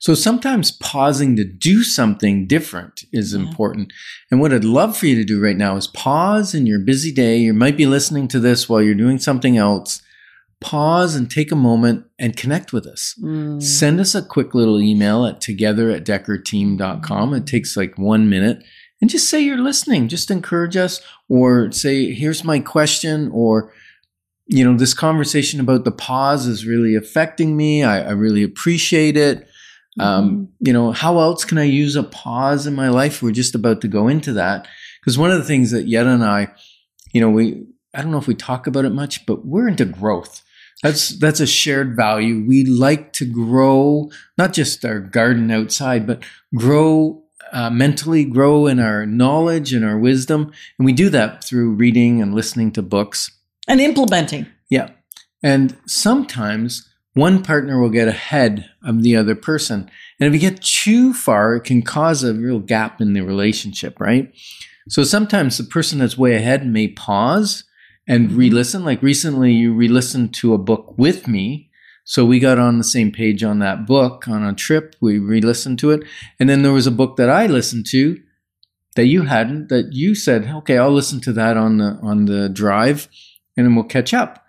So 0.00 0.14
sometimes 0.14 0.72
pausing 0.72 1.36
to 1.36 1.44
do 1.44 1.84
something 1.84 2.46
different 2.46 3.04
is 3.12 3.34
Yeah. 3.34 3.40
important. 3.40 3.92
And 4.30 4.40
what 4.40 4.52
I'd 4.52 4.64
love 4.64 4.96
for 4.96 5.06
you 5.06 5.14
to 5.16 5.24
do 5.24 5.38
right 5.38 5.56
now 5.56 5.76
is 5.76 5.86
pause 5.86 6.54
in 6.54 6.66
your 6.66 6.78
busy 6.80 7.12
day. 7.12 7.38
You 7.38 7.52
might 7.52 7.76
be 7.76 7.84
listening 7.86 8.26
to 8.28 8.40
this 8.40 8.66
while 8.68 8.80
you're 8.82 8.94
doing 8.94 9.18
something 9.18 9.58
else. 9.58 10.00
Pause 10.58 11.16
and 11.16 11.30
take 11.30 11.52
a 11.52 11.56
moment 11.56 12.06
and 12.18 12.34
connect 12.36 12.72
with 12.72 12.86
us. 12.86 13.14
Mm. 13.22 13.62
Send 13.62 14.00
us 14.00 14.14
a 14.14 14.22
quick 14.22 14.54
little 14.54 14.80
email 14.80 15.26
at 15.26 15.40
together 15.42 15.90
at 15.90 16.04
dekkerteam.com. 16.04 17.34
It 17.34 17.46
takes 17.46 17.76
like 17.76 17.98
one 17.98 18.28
minute. 18.28 18.62
And 19.02 19.08
just 19.10 19.28
say 19.28 19.40
you're 19.40 19.58
listening. 19.62 20.08
Just 20.08 20.30
encourage 20.30 20.76
us 20.76 21.00
or 21.28 21.70
say, 21.72 22.12
here's 22.12 22.42
my 22.42 22.58
question 22.58 23.30
or 23.32 23.72
you 24.52 24.64
know, 24.64 24.76
this 24.76 24.94
conversation 24.94 25.60
about 25.60 25.84
the 25.84 25.92
pause 25.92 26.46
is 26.46 26.66
really 26.66 26.96
affecting 26.96 27.56
me. 27.56 27.84
I, 27.84 28.08
I 28.08 28.10
really 28.10 28.42
appreciate 28.42 29.16
it. 29.16 29.46
Um, 29.98 30.48
you 30.60 30.72
know, 30.72 30.92
how 30.92 31.18
else 31.18 31.44
can 31.44 31.58
I 31.58 31.64
use 31.64 31.96
a 31.96 32.02
pause 32.02 32.66
in 32.66 32.74
my 32.74 32.88
life? 32.88 33.22
We're 33.22 33.32
just 33.32 33.54
about 33.54 33.80
to 33.80 33.88
go 33.88 34.08
into 34.08 34.32
that 34.34 34.68
because 35.00 35.18
one 35.18 35.30
of 35.30 35.38
the 35.38 35.44
things 35.44 35.72
that 35.72 35.88
Yetta 35.88 36.10
and 36.10 36.24
I, 36.24 36.48
you 37.12 37.20
know, 37.20 37.30
we 37.30 37.66
I 37.94 38.02
don't 38.02 38.12
know 38.12 38.18
if 38.18 38.28
we 38.28 38.34
talk 38.34 38.66
about 38.66 38.84
it 38.84 38.92
much, 38.92 39.26
but 39.26 39.44
we're 39.44 39.68
into 39.68 39.84
growth. 39.84 40.42
That's 40.82 41.18
that's 41.18 41.40
a 41.40 41.46
shared 41.46 41.96
value. 41.96 42.44
We 42.46 42.64
like 42.64 43.12
to 43.14 43.26
grow, 43.26 44.10
not 44.38 44.52
just 44.52 44.84
our 44.84 45.00
garden 45.00 45.50
outside, 45.50 46.06
but 46.06 46.22
grow 46.54 47.24
uh, 47.52 47.70
mentally, 47.70 48.24
grow 48.24 48.66
in 48.66 48.78
our 48.78 49.04
knowledge 49.04 49.72
and 49.72 49.84
our 49.84 49.98
wisdom, 49.98 50.52
and 50.78 50.86
we 50.86 50.92
do 50.92 51.10
that 51.10 51.44
through 51.44 51.72
reading 51.72 52.22
and 52.22 52.34
listening 52.34 52.70
to 52.72 52.82
books. 52.82 53.30
And 53.66 53.80
implementing. 53.80 54.46
Yeah. 54.68 54.90
And 55.42 55.76
sometimes 55.86 56.88
one 57.14 57.42
partner 57.42 57.80
will 57.80 57.90
get 57.90 58.08
ahead 58.08 58.70
of 58.84 59.02
the 59.02 59.16
other 59.16 59.34
person. 59.34 59.90
And 60.18 60.26
if 60.26 60.34
you 60.34 60.50
get 60.50 60.62
too 60.62 61.12
far, 61.12 61.56
it 61.56 61.64
can 61.64 61.82
cause 61.82 62.22
a 62.22 62.34
real 62.34 62.60
gap 62.60 63.00
in 63.00 63.14
the 63.14 63.22
relationship, 63.22 63.98
right? 63.98 64.32
So 64.88 65.04
sometimes 65.04 65.58
the 65.58 65.64
person 65.64 65.98
that's 65.98 66.16
way 66.16 66.34
ahead 66.34 66.66
may 66.66 66.88
pause 66.88 67.64
and 68.06 68.28
mm-hmm. 68.28 68.38
re 68.38 68.50
listen. 68.50 68.84
Like 68.84 69.02
recently, 69.02 69.52
you 69.52 69.72
re 69.72 69.88
listened 69.88 70.34
to 70.34 70.54
a 70.54 70.58
book 70.58 70.94
with 70.96 71.26
me. 71.26 71.70
So 72.04 72.24
we 72.24 72.38
got 72.38 72.58
on 72.58 72.78
the 72.78 72.84
same 72.84 73.12
page 73.12 73.44
on 73.44 73.58
that 73.58 73.86
book 73.86 74.26
on 74.26 74.42
a 74.42 74.54
trip. 74.54 74.96
We 75.00 75.18
re 75.18 75.40
listened 75.40 75.78
to 75.80 75.90
it. 75.90 76.02
And 76.38 76.48
then 76.48 76.62
there 76.62 76.72
was 76.72 76.86
a 76.86 76.92
book 76.92 77.16
that 77.16 77.28
I 77.30 77.46
listened 77.46 77.86
to 77.90 78.18
that 78.96 79.06
you 79.06 79.22
hadn't 79.22 79.68
that 79.68 79.92
you 79.92 80.14
said, 80.14 80.46
okay, 80.46 80.78
I'll 80.78 80.90
listen 80.90 81.20
to 81.22 81.32
that 81.34 81.56
on 81.56 81.78
the 81.78 81.98
on 82.02 82.24
the 82.24 82.48
drive 82.48 83.08
and 83.56 83.66
then 83.66 83.74
we'll 83.74 83.84
catch 83.84 84.14
up. 84.14 84.44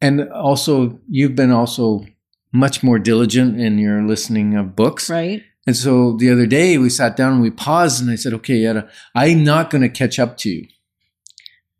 And 0.00 0.30
also, 0.30 0.98
you've 1.08 1.36
been 1.36 1.50
also 1.50 2.06
much 2.52 2.82
more 2.82 2.98
diligent 2.98 3.60
in 3.60 3.78
your 3.78 4.02
listening 4.02 4.56
of 4.56 4.74
books. 4.74 5.08
Right. 5.10 5.42
And 5.66 5.76
so 5.76 6.16
the 6.16 6.30
other 6.30 6.46
day 6.46 6.78
we 6.78 6.90
sat 6.90 7.16
down 7.16 7.34
and 7.34 7.42
we 7.42 7.50
paused 7.50 8.00
and 8.00 8.10
I 8.10 8.16
said, 8.16 8.32
okay, 8.34 8.56
Yetta, 8.56 8.88
I'm 9.14 9.44
not 9.44 9.70
going 9.70 9.82
to 9.82 9.88
catch 9.88 10.18
up 10.18 10.36
to 10.38 10.50
you. 10.50 10.66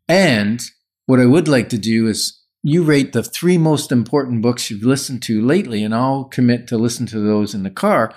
And 0.07 0.61
what 1.07 1.19
I 1.19 1.25
would 1.25 1.47
like 1.47 1.69
to 1.69 1.77
do 1.77 2.07
is 2.07 2.39
you 2.63 2.83
rate 2.83 3.11
the 3.11 3.23
three 3.23 3.57
most 3.57 3.91
important 3.91 4.41
books 4.41 4.69
you've 4.69 4.83
listened 4.83 5.23
to 5.23 5.41
lately, 5.41 5.83
and 5.83 5.95
I'll 5.95 6.25
commit 6.25 6.67
to 6.67 6.77
listen 6.77 7.07
to 7.07 7.19
those 7.19 7.55
in 7.55 7.63
the 7.63 7.71
car 7.71 8.13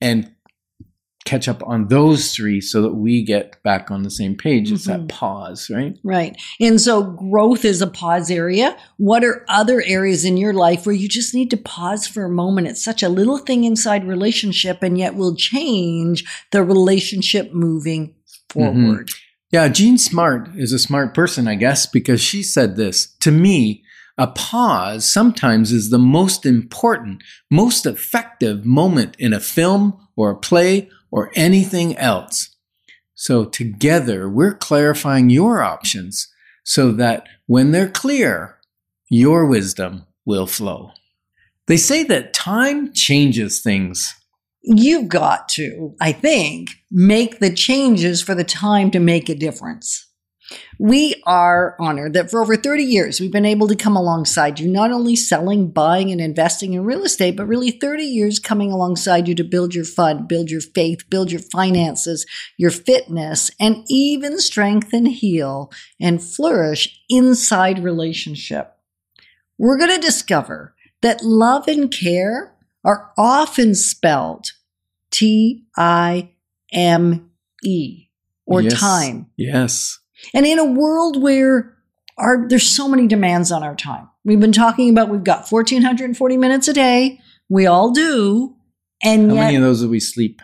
and 0.00 0.32
catch 1.26 1.48
up 1.48 1.62
on 1.66 1.88
those 1.88 2.32
three 2.32 2.60
so 2.60 2.80
that 2.80 2.94
we 2.94 3.22
get 3.22 3.62
back 3.62 3.90
on 3.90 4.02
the 4.02 4.10
same 4.10 4.34
page. 4.36 4.72
It's 4.72 4.86
that 4.86 5.00
Mhm. 5.00 5.08
pause, 5.08 5.68
right? 5.68 5.94
Right. 6.02 6.36
And 6.60 6.80
so 6.80 7.02
growth 7.02 7.64
is 7.64 7.82
a 7.82 7.86
pause 7.86 8.30
area. 8.30 8.76
What 8.96 9.24
are 9.24 9.44
other 9.48 9.82
areas 9.84 10.24
in 10.24 10.36
your 10.36 10.54
life 10.54 10.86
where 10.86 10.94
you 10.94 11.08
just 11.08 11.34
need 11.34 11.50
to 11.50 11.56
pause 11.56 12.06
for 12.06 12.24
a 12.24 12.30
moment? 12.30 12.68
It's 12.68 12.82
such 12.84 13.02
a 13.02 13.08
little 13.08 13.38
thing 13.38 13.64
inside 13.64 14.06
relationship 14.06 14.82
and 14.82 14.96
yet 14.96 15.14
will 15.14 15.36
change 15.36 16.24
the 16.52 16.62
relationship 16.62 17.52
moving 17.52 18.14
forward. 18.48 19.10
Yeah, 19.52 19.68
Jean 19.68 19.98
Smart 19.98 20.48
is 20.56 20.72
a 20.72 20.78
smart 20.78 21.14
person, 21.14 21.46
I 21.46 21.54
guess, 21.54 21.86
because 21.86 22.20
she 22.20 22.42
said 22.42 22.76
this 22.76 23.14
To 23.20 23.30
me, 23.30 23.82
a 24.18 24.26
pause 24.26 25.10
sometimes 25.10 25.72
is 25.72 25.90
the 25.90 25.98
most 25.98 26.46
important, 26.46 27.22
most 27.50 27.84
effective 27.86 28.64
moment 28.64 29.14
in 29.18 29.32
a 29.32 29.40
film 29.40 29.94
or 30.16 30.30
a 30.30 30.36
play 30.36 30.88
or 31.16 31.32
anything 31.34 31.96
else. 31.96 32.50
So, 33.14 33.46
together, 33.46 34.28
we're 34.28 34.54
clarifying 34.54 35.30
your 35.30 35.62
options 35.62 36.28
so 36.62 36.92
that 36.92 37.26
when 37.46 37.72
they're 37.72 37.88
clear, 37.88 38.58
your 39.08 39.46
wisdom 39.46 40.04
will 40.26 40.46
flow. 40.46 40.92
They 41.68 41.78
say 41.78 42.02
that 42.04 42.34
time 42.34 42.92
changes 42.92 43.62
things. 43.62 44.14
You've 44.62 45.08
got 45.08 45.48
to, 45.50 45.94
I 46.02 46.12
think, 46.12 46.72
make 46.90 47.38
the 47.38 47.54
changes 47.54 48.22
for 48.22 48.34
the 48.34 48.44
time 48.44 48.90
to 48.90 49.00
make 49.00 49.30
a 49.30 49.34
difference. 49.34 50.05
We 50.78 51.22
are 51.26 51.74
honored 51.80 52.12
that 52.12 52.30
for 52.30 52.42
over 52.42 52.56
30 52.56 52.84
years, 52.84 53.20
we've 53.20 53.32
been 53.32 53.44
able 53.44 53.66
to 53.68 53.76
come 53.76 53.96
alongside 53.96 54.60
you, 54.60 54.68
not 54.70 54.92
only 54.92 55.16
selling, 55.16 55.70
buying, 55.70 56.10
and 56.12 56.20
investing 56.20 56.74
in 56.74 56.84
real 56.84 57.02
estate, 57.02 57.36
but 57.36 57.46
really 57.46 57.70
30 57.70 58.04
years 58.04 58.38
coming 58.38 58.70
alongside 58.70 59.26
you 59.26 59.34
to 59.34 59.44
build 59.44 59.74
your 59.74 59.84
fund, 59.84 60.28
build 60.28 60.50
your 60.50 60.60
faith, 60.60 61.08
build 61.10 61.32
your 61.32 61.40
finances, 61.40 62.26
your 62.56 62.70
fitness, 62.70 63.50
and 63.58 63.84
even 63.88 64.38
strengthen, 64.38 65.06
heal, 65.06 65.72
and 66.00 66.22
flourish 66.22 67.00
inside 67.08 67.82
relationship. 67.82 68.76
We're 69.58 69.78
going 69.78 69.98
to 69.98 70.06
discover 70.06 70.74
that 71.02 71.22
love 71.22 71.66
and 71.68 71.90
care 71.90 72.54
are 72.84 73.10
often 73.18 73.74
spelled 73.74 74.52
T 75.10 75.64
I 75.76 76.30
M 76.72 77.30
E 77.64 78.08
or 78.44 78.62
Yes. 78.62 78.78
time. 78.78 79.26
Yes. 79.36 79.98
And 80.34 80.46
in 80.46 80.58
a 80.58 80.64
world 80.64 81.22
where 81.22 81.76
our, 82.18 82.46
there's 82.48 82.68
so 82.68 82.88
many 82.88 83.06
demands 83.06 83.52
on 83.52 83.62
our 83.62 83.74
time, 83.76 84.08
we've 84.24 84.40
been 84.40 84.52
talking 84.52 84.90
about 84.90 85.08
we've 85.10 85.24
got 85.24 85.50
1,440 85.50 86.36
minutes 86.36 86.68
a 86.68 86.72
day. 86.72 87.20
We 87.48 87.66
all 87.66 87.90
do. 87.90 88.56
And 89.02 89.30
How 89.30 89.36
yet 89.36 89.44
many 89.44 89.56
of 89.56 89.62
those 89.62 89.80
do 89.82 89.88
we 89.90 90.00
sleep? 90.00 90.40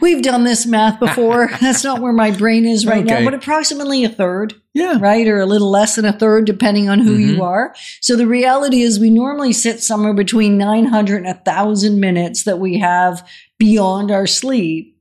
we've 0.00 0.22
done 0.22 0.44
this 0.44 0.66
math 0.66 0.98
before. 1.00 1.48
That's 1.60 1.84
not 1.84 2.00
where 2.00 2.12
my 2.12 2.30
brain 2.30 2.66
is 2.66 2.86
right 2.86 3.04
now, 3.04 3.24
but 3.24 3.34
approximately 3.34 4.04
a 4.04 4.08
third. 4.08 4.54
Yeah. 4.72 4.98
right? 5.00 5.26
Or 5.28 5.40
a 5.40 5.46
little 5.46 5.70
less 5.70 5.94
than 5.96 6.04
a 6.04 6.12
third, 6.12 6.46
depending 6.46 6.88
on 6.88 6.98
who 6.98 7.16
Mhm. 7.16 7.36
you 7.36 7.42
are. 7.44 7.74
So 8.00 8.16
the 8.16 8.26
reality 8.26 8.82
is, 8.82 8.98
we 8.98 9.08
normally 9.08 9.52
sit 9.52 9.80
somewhere 9.80 10.14
between 10.14 10.58
900 10.58 11.18
and 11.18 11.26
1,000 11.26 12.00
minutes 12.00 12.42
that 12.44 12.58
we 12.58 12.78
have 12.80 13.26
beyond 13.58 14.10
our 14.10 14.26
sleep 14.26 14.96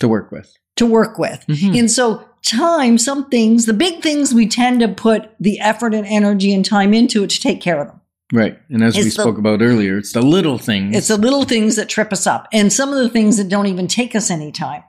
To 0.00 0.08
work 0.08 0.32
with. 0.32 0.52
to 0.76 0.84
work 0.86 1.16
with. 1.18 1.44
Mhm. 1.48 1.78
And 1.78 1.90
so, 1.90 2.24
time, 2.48 2.98
some 2.98 3.28
things, 3.28 3.66
the 3.66 3.72
big 3.72 4.02
things, 4.02 4.32
we 4.34 4.46
tend 4.48 4.80
to 4.80 4.88
put 4.88 5.30
the 5.38 5.60
effort 5.60 5.94
and 5.94 6.06
energy 6.06 6.52
and 6.54 6.64
time 6.64 6.94
into 6.94 7.22
it 7.24 7.30
to 7.30 7.40
take 7.40 7.60
care 7.60 7.80
of 7.80 7.88
them. 7.88 8.00
Right. 8.32 8.58
And 8.68 8.82
as 8.84 8.94
we 8.96 9.02
It's 9.02 9.16
the- 9.16 9.22
spoke 9.22 9.38
about 9.38 9.62
earlier, 9.62 9.98
it's 9.98 10.12
the 10.12 10.22
little 10.22 10.58
things. 10.58 10.96
It's 10.96 11.08
the 11.08 11.16
little 11.16 11.44
things 11.44 11.76
that 11.76 11.88
trip 11.88 12.12
us 12.12 12.26
up, 12.26 12.46
and 12.52 12.72
some 12.72 12.90
of 12.92 12.98
the 12.98 13.08
things 13.08 13.36
that 13.38 13.48
don't 13.48 13.66
even 13.66 13.86
take 13.86 14.14
us 14.14 14.30
any 14.30 14.52
time. 14.52 14.82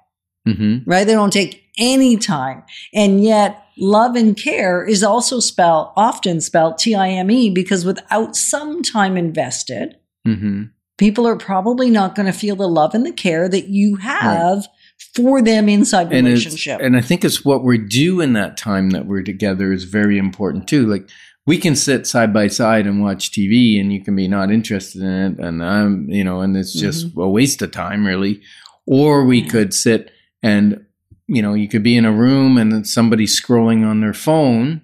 Mm-hmm. 0.47 0.89
right? 0.89 1.03
They 1.05 1.13
don't 1.13 1.33
take 1.33 1.63
any 1.77 2.15
time. 2.17 2.63
And 2.93 3.21
yet 3.23 3.61
love 3.77 4.15
and 4.15 4.35
care 4.35 4.83
is 4.83 5.03
also 5.03 5.39
spelled, 5.41 5.89
often 5.95 6.39
spelled 6.41 6.77
T-I-M-E 6.79 7.49
because 7.51 7.85
without 7.85 8.35
some 8.35 8.81
time 8.81 9.17
invested, 9.17 9.97
Mm-hmm. 10.27 10.63
people 10.97 11.27
are 11.27 11.35
probably 11.35 11.89
not 11.89 12.15
going 12.15 12.25
to 12.25 12.31
feel 12.37 12.55
the 12.55 12.67
love 12.67 12.93
and 12.95 13.05
the 13.05 13.11
care 13.11 13.47
that 13.49 13.67
you 13.67 13.97
have 13.97 14.67
for 15.15 15.41
them 15.41 15.67
inside 15.69 16.09
the 16.09 16.15
and 16.17 16.27
relationship. 16.27 16.79
and 16.81 16.95
I 16.97 17.01
think 17.01 17.23
it's 17.25 17.43
what 17.45 17.63
we 17.63 17.77
do 17.77 18.21
in 18.21 18.33
that 18.33 18.57
time 18.57 18.89
that 18.91 19.05
we're 19.05 19.23
together 19.23 19.71
is 19.71 19.85
very 19.85 20.17
important 20.17 20.67
too. 20.67 20.85
Like 20.85 21.09
we 21.47 21.57
can 21.57 21.75
sit 21.75 22.05
side 22.05 22.31
by 22.33 22.47
side 22.47 22.85
and 22.85 23.01
watch 23.01 23.31
TV, 23.31 23.79
and 23.79 23.91
you 23.91 24.03
can 24.03 24.15
be 24.15 24.27
not 24.27 24.51
interested 24.51 25.01
in 25.01 25.09
it, 25.09 25.39
and 25.39 25.63
I'm, 25.63 26.07
you 26.09 26.23
know, 26.23 26.41
and 26.41 26.55
it's 26.55 26.73
just 26.73 27.07
Mm-hmm. 27.07 27.21
a 27.21 27.29
waste 27.29 27.61
of 27.61 27.71
time, 27.71 28.05
really. 28.05 28.41
Or 28.85 29.25
we 29.25 29.41
could 29.41 29.73
sit 29.73 30.11
and, 30.43 30.85
you 31.27 31.41
know, 31.41 31.53
you 31.55 31.67
could 31.67 31.81
be 31.83 31.95
in 31.97 32.05
a 32.05 32.11
room 32.11 32.57
and 32.57 32.71
then 32.71 32.83
somebody's 32.85 33.39
scrolling 33.39 33.83
on 33.87 33.99
their 34.01 34.13
phone, 34.13 34.81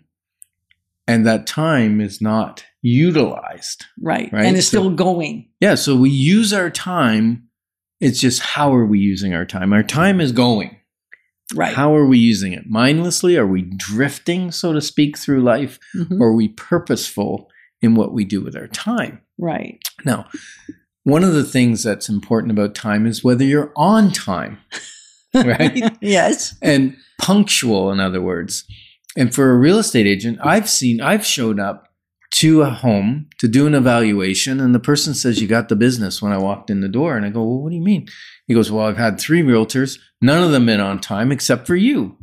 and 1.07 1.25
that 1.27 1.45
time 1.45 2.01
is 2.01 2.19
not 2.21 2.63
utilized. 2.81 3.85
right. 4.01 4.31
right, 4.31 4.45
And 4.45 4.57
it's 4.57 4.67
so- 4.67 4.79
still 4.79 4.89
going. 4.91 5.49
Yeah, 5.59 5.75
so 5.75 5.95
we 5.95 6.09
use 6.09 6.51
our 6.53 6.69
time. 6.69 7.43
It's 8.01 8.19
just 8.19 8.41
how 8.41 8.73
are 8.75 8.85
we 8.85 8.99
using 8.99 9.33
our 9.33 9.45
time? 9.45 9.73
Our 9.73 9.83
time 9.83 10.19
is 10.21 10.31
going. 10.31 10.77
Right. 11.53 11.73
How 11.73 11.95
are 11.95 12.05
we 12.05 12.17
using 12.17 12.53
it? 12.53 12.67
Mindlessly? 12.67 13.37
Are 13.37 13.45
we 13.47 13.61
drifting, 13.61 14.51
so 14.51 14.73
to 14.73 14.81
speak, 14.81 15.17
through 15.17 15.41
life? 15.43 15.79
Mhm. 15.95 16.19
Or 16.19 16.29
are 16.29 16.35
we 16.35 16.49
purposeful 16.49 17.49
in 17.81 17.95
what 17.95 18.13
we 18.13 18.25
do 18.25 18.41
with 18.41 18.55
our 18.55 18.67
time? 18.67 19.21
Right. 19.37 19.79
Now, 20.05 20.27
one 21.03 21.23
of 21.23 21.33
the 21.33 21.43
things 21.43 21.83
that's 21.83 22.09
important 22.09 22.51
about 22.51 22.73
time 22.73 23.05
is 23.05 23.23
whether 23.23 23.43
you're 23.45 23.71
on 23.75 24.11
time, 24.11 24.57
right? 25.35 25.95
yes. 26.01 26.55
and 26.61 26.97
punctual, 27.19 27.91
in 27.91 27.99
other 27.99 28.21
words. 28.21 28.65
And 29.15 29.33
for 29.33 29.51
a 29.51 29.57
real 29.57 29.77
estate 29.77 30.07
agent, 30.07 30.39
I've 30.43 30.69
seen, 30.69 30.99
I've 30.99 31.25
showed 31.25 31.59
up 31.59 31.84
to 32.35 32.63
a 32.63 32.69
home 32.69 33.27
to 33.37 33.47
do 33.47 33.65
an 33.65 33.73
evaluation, 33.73 34.59
and 34.59 34.75
the 34.75 34.79
person 34.79 35.13
says, 35.13 35.41
You 35.41 35.47
got 35.47 35.69
the 35.69 35.75
business 35.75 36.21
when 36.21 36.33
I 36.33 36.37
walked 36.37 36.69
in 36.69 36.81
the 36.81 36.89
door. 36.89 37.15
And 37.15 37.25
I 37.25 37.29
go, 37.29 37.41
Well, 37.43 37.59
what 37.59 37.69
do 37.69 37.75
you 37.75 37.81
mean? 37.81 38.07
He 38.47 38.53
goes, 38.53 38.71
Well, 38.71 38.85
I've 38.87 38.97
had 38.97 39.19
three 39.19 39.41
realtors, 39.41 39.99
none 40.21 40.43
of 40.43 40.51
them 40.51 40.67
in 40.67 40.79
on 40.79 40.99
time 40.99 41.31
except 41.31 41.65
for 41.65 41.75
you. 41.75 42.17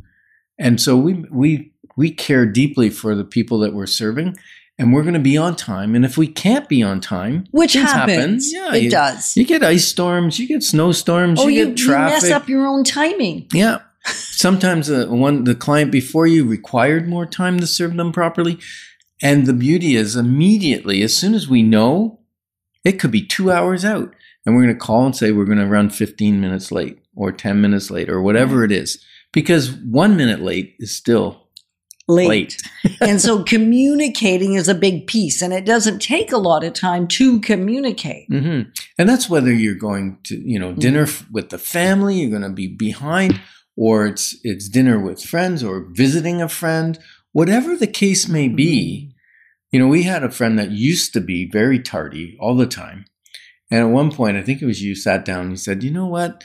And 0.59 0.79
so 0.79 0.97
we, 0.97 1.25
we, 1.31 1.73
we 1.97 2.11
care 2.11 2.45
deeply 2.45 2.89
for 2.91 3.15
the 3.15 3.23
people 3.25 3.57
that 3.59 3.73
we're 3.73 3.87
serving, 3.87 4.37
and 4.77 4.93
we're 4.93 5.01
going 5.01 5.15
to 5.15 5.19
be 5.19 5.35
on 5.35 5.55
time. 5.55 5.95
And 5.95 6.05
if 6.05 6.15
we 6.15 6.27
can't 6.27 6.69
be 6.69 6.83
on 6.83 7.01
time, 7.01 7.45
Which 7.51 7.73
happens. 7.73 8.53
Yeah, 8.53 8.75
it 8.75 8.83
you- 8.83 8.91
does. 8.91 9.35
You 9.35 9.45
get 9.45 9.63
ice 9.63 9.87
storms, 9.87 10.37
you 10.39 10.47
get 10.47 10.61
snowstorms, 10.61 11.39
oh, 11.39 11.47
you, 11.47 11.59
you, 11.59 11.65
get 11.69 11.77
traffic. 11.77 12.21
you 12.23 12.29
mess 12.29 12.31
up 12.35 12.47
your 12.49 12.67
own 12.67 12.83
timing. 12.83 13.47
Yeah. 13.51 13.79
Sometimes 14.05 14.87
the 14.87 15.07
one 15.07 15.45
the 15.45 15.55
client 15.55 15.89
before 15.89 16.27
you 16.27 16.45
required 16.45 17.07
more 17.07 17.25
time 17.25 17.59
to 17.61 17.65
serve 17.67 17.95
them 17.95 18.11
properly. 18.11 18.59
And 19.21 19.45
the 19.45 19.53
beauty 19.53 19.95
is 19.95 20.15
immediately, 20.15 21.01
as 21.01 21.15
soon 21.15 21.33
as 21.33 21.47
we 21.47 21.61
know, 21.63 22.19
it 22.83 22.93
could 22.99 23.11
be 23.11 23.25
two 23.25 23.51
hours 23.51 23.85
out. 23.85 24.13
And 24.45 24.55
we're 24.55 24.63
going 24.63 24.75
to 24.75 24.79
call 24.79 25.05
and 25.05 25.15
say 25.15 25.31
we're 25.31 25.45
going 25.45 25.57
to 25.59 25.65
run 25.67 25.89
15 25.89 26.41
minutes 26.41 26.71
late 26.71 26.99
or 27.15 27.31
10 27.31 27.61
minutes 27.61 27.89
late 27.89 28.09
or 28.09 28.21
whatever 28.21 28.63
it 28.65 28.71
is. 28.71 29.03
Because 29.31 29.71
one 29.71 30.17
minute 30.17 30.41
late 30.41 30.75
is 30.79 30.95
still 30.95 31.47
Late. 32.09 32.27
late. 32.83 32.97
and 33.01 33.21
so 33.21 33.43
communicating 33.43 34.55
is 34.55 34.67
a 34.67 34.75
big 34.75 35.07
piece, 35.07 35.41
and 35.41 35.53
it 35.53 35.65
doesn't 35.65 35.99
take 36.01 36.33
a 36.33 36.37
lot 36.37 36.65
of 36.65 36.73
time 36.73 37.07
to 37.07 37.39
communicate. 37.39 38.27
hmm 38.27 38.63
And 38.97 39.07
that's 39.07 39.29
whether 39.29 39.51
you're 39.53 39.75
going 39.75 40.17
to, 40.25 40.35
you 40.37 40.59
know, 40.59 40.73
dinner 40.73 41.03
f- 41.03 41.25
with 41.31 41.49
the 41.49 41.57
family, 41.57 42.15
you're 42.19 42.29
going 42.29 42.41
to 42.41 42.49
be 42.49 42.67
behind, 42.67 43.39
or 43.77 44.05
it's 44.05 44.35
it's 44.43 44.67
dinner 44.67 44.99
with 44.99 45.23
friends, 45.23 45.63
or 45.63 45.87
visiting 45.93 46.41
a 46.41 46.49
friend, 46.49 46.99
whatever 47.33 47.75
the 47.75 47.87
case 47.87 48.27
may 48.29 48.47
be. 48.47 49.07
Mm-hmm. 49.07 49.09
You 49.71 49.79
know, 49.79 49.87
we 49.87 50.03
had 50.03 50.23
a 50.23 50.31
friend 50.31 50.57
that 50.59 50.71
used 50.71 51.13
to 51.13 51.19
be 51.19 51.49
very 51.49 51.79
tardy 51.79 52.37
all 52.39 52.55
the 52.55 52.67
time, 52.67 53.05
and 53.69 53.81
at 53.81 53.93
one 53.93 54.11
point, 54.11 54.37
I 54.37 54.43
think 54.43 54.61
it 54.61 54.65
was 54.67 54.81
you 54.83 54.95
sat 54.95 55.25
down 55.25 55.41
and 55.41 55.51
you 55.51 55.57
said, 55.57 55.83
"You 55.83 55.91
know 55.91 56.05
what? 56.07 56.43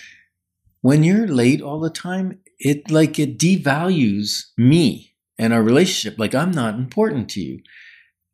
When 0.81 1.03
you're 1.05 1.27
late 1.29 1.61
all 1.61 1.79
the 1.79 1.91
time, 1.91 2.39
it 2.59 2.91
like 2.91 3.19
it 3.19 3.39
devalues 3.39 4.47
me 4.57 5.15
and 5.39 5.53
our 5.53 5.63
relationship. 5.63 6.19
Like 6.19 6.35
I'm 6.35 6.51
not 6.51 6.75
important 6.75 7.29
to 7.31 7.41
you." 7.41 7.61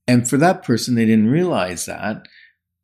And 0.07 0.29
for 0.29 0.37
that 0.37 0.63
person, 0.63 0.95
they 0.95 1.07
didn't 1.07 1.31
realize 1.31 1.87
that 1.87 2.27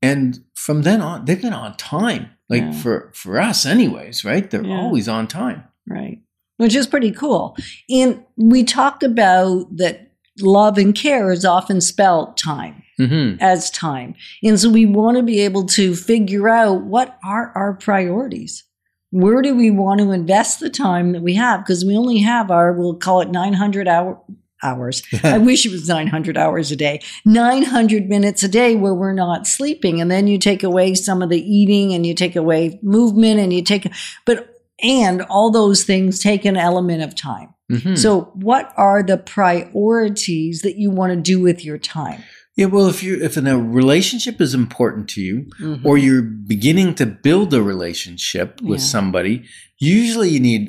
and 0.02 0.38
from 0.54 0.82
then 0.82 1.00
on 1.02 1.26
they've 1.26 1.42
been 1.42 1.52
on 1.52 1.76
time 1.76 2.30
like 2.48 2.62
Yeah. 2.62 2.72
for 2.72 3.12
for 3.14 3.38
us 3.38 3.66
anyways 3.66 4.24
right 4.24 4.48
they're 4.50 4.64
Yeah. 4.64 4.78
always 4.78 5.08
on 5.08 5.26
time 5.26 5.64
Right. 5.86 6.22
Which 6.60 6.74
is 6.74 6.86
pretty 6.86 7.10
cool. 7.10 7.56
And 7.88 8.22
we 8.36 8.64
talked 8.64 9.02
about 9.02 9.76
that 9.78 10.10
love 10.40 10.76
and 10.76 10.94
care 10.94 11.32
is 11.32 11.44
often 11.44 11.80
spelled 11.80 12.36
time 12.36 12.82
mm-hmm. 12.98 13.40
as 13.40 13.70
time. 13.70 14.14
And 14.42 14.60
so 14.60 14.70
we 14.70 14.86
want 14.86 15.16
to 15.16 15.22
be 15.22 15.40
able 15.40 15.64
to 15.66 15.94
figure 15.94 16.48
out 16.48 16.82
what 16.82 17.18
are 17.24 17.52
our 17.54 17.74
priorities. 17.74 18.64
Where 19.10 19.42
do 19.42 19.56
we 19.56 19.70
want 19.70 20.00
to 20.00 20.12
invest 20.12 20.60
the 20.60 20.70
time 20.70 21.12
that 21.12 21.22
we 21.22 21.34
have? 21.34 21.60
Because 21.60 21.84
we 21.84 21.96
only 21.96 22.18
have 22.18 22.50
our, 22.50 22.72
we'll 22.72 22.96
call 22.96 23.22
it 23.22 23.30
900 23.30 23.88
hour, 23.88 24.20
hours. 24.62 25.02
I 25.24 25.38
wish 25.38 25.66
it 25.66 25.72
was 25.72 25.88
900 25.88 26.36
hours 26.36 26.70
a 26.70 26.76
day, 26.76 27.00
900 27.24 28.08
minutes 28.08 28.42
a 28.42 28.48
day 28.48 28.76
where 28.76 28.94
we're 28.94 29.12
not 29.12 29.46
sleeping. 29.46 30.00
And 30.00 30.10
then 30.10 30.28
you 30.28 30.38
take 30.38 30.62
away 30.62 30.94
some 30.94 31.22
of 31.22 31.30
the 31.30 31.40
eating 31.40 31.92
and 31.92 32.06
you 32.06 32.14
take 32.14 32.36
away 32.36 32.78
movement 32.82 33.40
and 33.40 33.52
you 33.52 33.62
take, 33.62 33.90
but, 34.24 34.56
and 34.82 35.22
all 35.22 35.50
those 35.50 35.84
things 35.84 36.18
take 36.18 36.44
an 36.44 36.56
element 36.56 37.02
of 37.02 37.14
time. 37.14 37.48
Mhm. 37.70 37.96
So, 37.96 38.32
what 38.34 38.72
are 38.76 39.02
the 39.02 39.16
priorities 39.16 40.62
that 40.62 40.76
you 40.76 40.90
want 40.90 41.12
to 41.12 41.20
do 41.20 41.40
with 41.40 41.64
your 41.64 41.78
time? 41.78 42.22
yeah 42.56 42.66
well 42.66 42.88
if 42.88 43.00
you 43.02 43.14
if 43.22 43.36
a 43.36 43.56
relationship 43.56 44.40
is 44.40 44.54
important 44.54 45.08
to 45.08 45.20
you 45.20 45.46
Mm-hmm. 45.60 45.86
or 45.86 45.96
you're 45.96 46.20
beginning 46.22 46.94
to 46.96 47.06
build 47.06 47.54
a 47.54 47.62
relationship 47.62 48.60
with 48.60 48.80
Yeah. 48.80 48.86
somebody 48.96 49.44
usually 49.78 50.30
you 50.30 50.40
need 50.40 50.62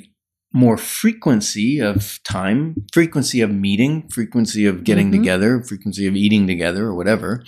more 0.53 0.77
frequency 0.77 1.79
of 1.81 2.19
time 2.23 2.59
frequency 2.93 3.41
of 3.41 3.49
meeting 3.51 3.93
frequency 4.17 4.63
of 4.67 4.83
getting 4.89 5.07
Mhm. 5.09 5.17
together 5.17 5.63
frequency 5.71 6.05
of 6.07 6.15
eating 6.15 6.45
together 6.53 6.83
or 6.85 6.95
whatever 6.95 7.43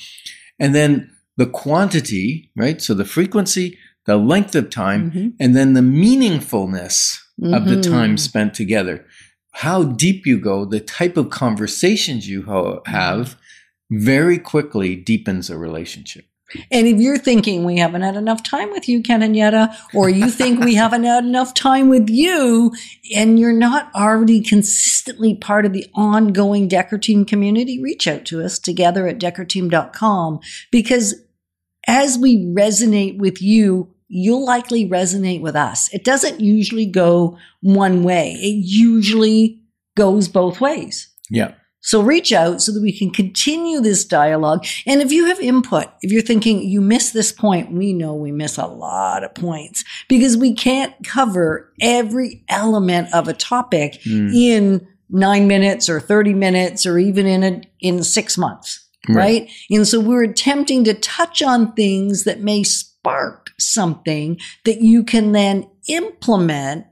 and 0.60 0.73
then 0.73 0.91
the 1.38 1.45
quantity 1.63 2.52
right 2.56 2.82
so 2.82 2.93
the 2.95 3.06
frequency 3.17 3.78
the 4.05 4.17
length 4.17 4.55
of 4.55 4.69
time 4.69 5.11
Mhm. 5.11 5.33
and 5.39 5.55
then 5.55 5.73
the 5.73 5.81
meaningfulness 5.81 7.17
of 7.41 7.65
the 7.65 7.75
Mhm. 7.77 7.83
time 7.83 8.17
spent 8.17 8.53
together. 8.53 9.05
How 9.57 9.83
deep 9.83 10.25
you 10.25 10.39
go, 10.39 10.65
the 10.65 10.79
type 10.79 11.15
of 11.17 11.29
conversations 11.29 12.27
you 12.27 12.43
ho- 12.43 12.81
have 12.85 13.35
very 13.91 14.37
quickly 14.37 14.95
deepens 14.95 15.49
a 15.49 15.57
relationship. 15.57 16.25
And 16.69 16.85
if 16.87 16.99
you're 16.99 17.17
thinking 17.17 17.63
we 17.63 17.77
haven't 17.77 18.01
had 18.03 18.15
enough 18.15 18.43
time 18.43 18.69
with 18.71 18.87
you, 18.87 19.01
Ken 19.01 19.23
and 19.23 19.35
Yetta, 19.35 19.75
or 19.93 20.07
you 20.09 20.29
think 20.29 20.59
we 20.59 20.75
haven't 20.83 21.03
had 21.03 21.23
enough 21.23 21.53
time 21.55 21.89
with 21.89 22.09
you, 22.09 22.71
and 23.15 23.39
you're 23.39 23.53
not 23.57 23.89
already 23.95 24.39
consistently 24.41 25.33
part 25.35 25.65
of 25.65 25.73
the 25.73 25.87
ongoing 25.95 26.69
Dekker 26.69 27.01
Team 27.01 27.25
community, 27.25 27.81
reach 27.81 28.07
out 28.07 28.25
to 28.25 28.41
us 28.43 28.59
together 28.59 29.07
at 29.07 29.19
dekkerteam.com 29.19 30.39
because 30.71 31.15
as 31.87 32.17
we 32.17 32.37
resonate 32.37 33.17
with 33.17 33.41
you, 33.41 33.89
you'll 34.13 34.45
likely 34.45 34.88
resonate 34.88 35.41
with 35.41 35.56
us. 35.56 35.91
It 35.93 36.04
doesn't 36.04 36.39
usually 36.39 36.86
go 36.86 37.38
one 37.62 38.04
way. 38.04 38.34
It 38.39 38.63
usually 38.65 39.60
goes 39.97 40.28
both 40.28 40.62
ways. 40.62 41.10
Yeah. 41.30 41.54
So 41.82 42.02
reach 42.02 42.32
out 42.32 42.62
so 42.62 42.71
that 42.71 42.82
we 42.82 42.97
can 42.97 43.10
continue 43.12 43.82
this 43.82 44.06
dialogue. 44.06 44.65
And 44.88 45.02
if 45.02 45.12
you 45.12 45.26
have 45.26 45.39
input, 45.41 45.88
if 46.02 46.12
you're 46.13 46.21
thinking 46.21 46.62
you 46.62 46.80
miss 46.80 47.12
this 47.12 47.34
point, 47.34 47.73
we 47.73 47.91
know 47.91 48.13
we 48.13 48.32
miss 48.32 48.58
a 48.58 48.65
lot 48.67 49.23
of 49.26 49.34
points 49.36 49.84
because 50.08 50.38
we 50.38 50.54
can't 50.54 50.93
cover 51.06 51.73
every 51.82 52.45
element 52.47 53.13
of 53.13 53.28
a 53.28 53.34
topic 53.34 53.99
Mm. 54.06 54.34
in 54.34 54.88
nine 55.10 55.47
minutes 55.47 55.89
or 55.89 55.99
30 55.99 56.34
minutes 56.34 56.86
or 56.86 56.97
even 56.97 57.26
in 57.28 57.43
a, 57.43 57.62
in 57.82 58.02
six 58.04 58.38
months. 58.38 58.80
Right. 59.10 59.17
Right. 59.17 59.49
And 59.69 59.86
so 59.86 59.99
we're 59.99 60.23
attempting 60.23 60.86
to 60.86 60.93
touch 60.93 61.41
on 61.41 61.73
things 61.73 62.23
that 62.23 62.39
may 62.39 62.63
spark 63.07 63.51
something 63.59 64.39
that 64.63 64.81
you 64.81 65.03
can 65.03 65.33
then 65.33 65.69
implement 65.89 66.85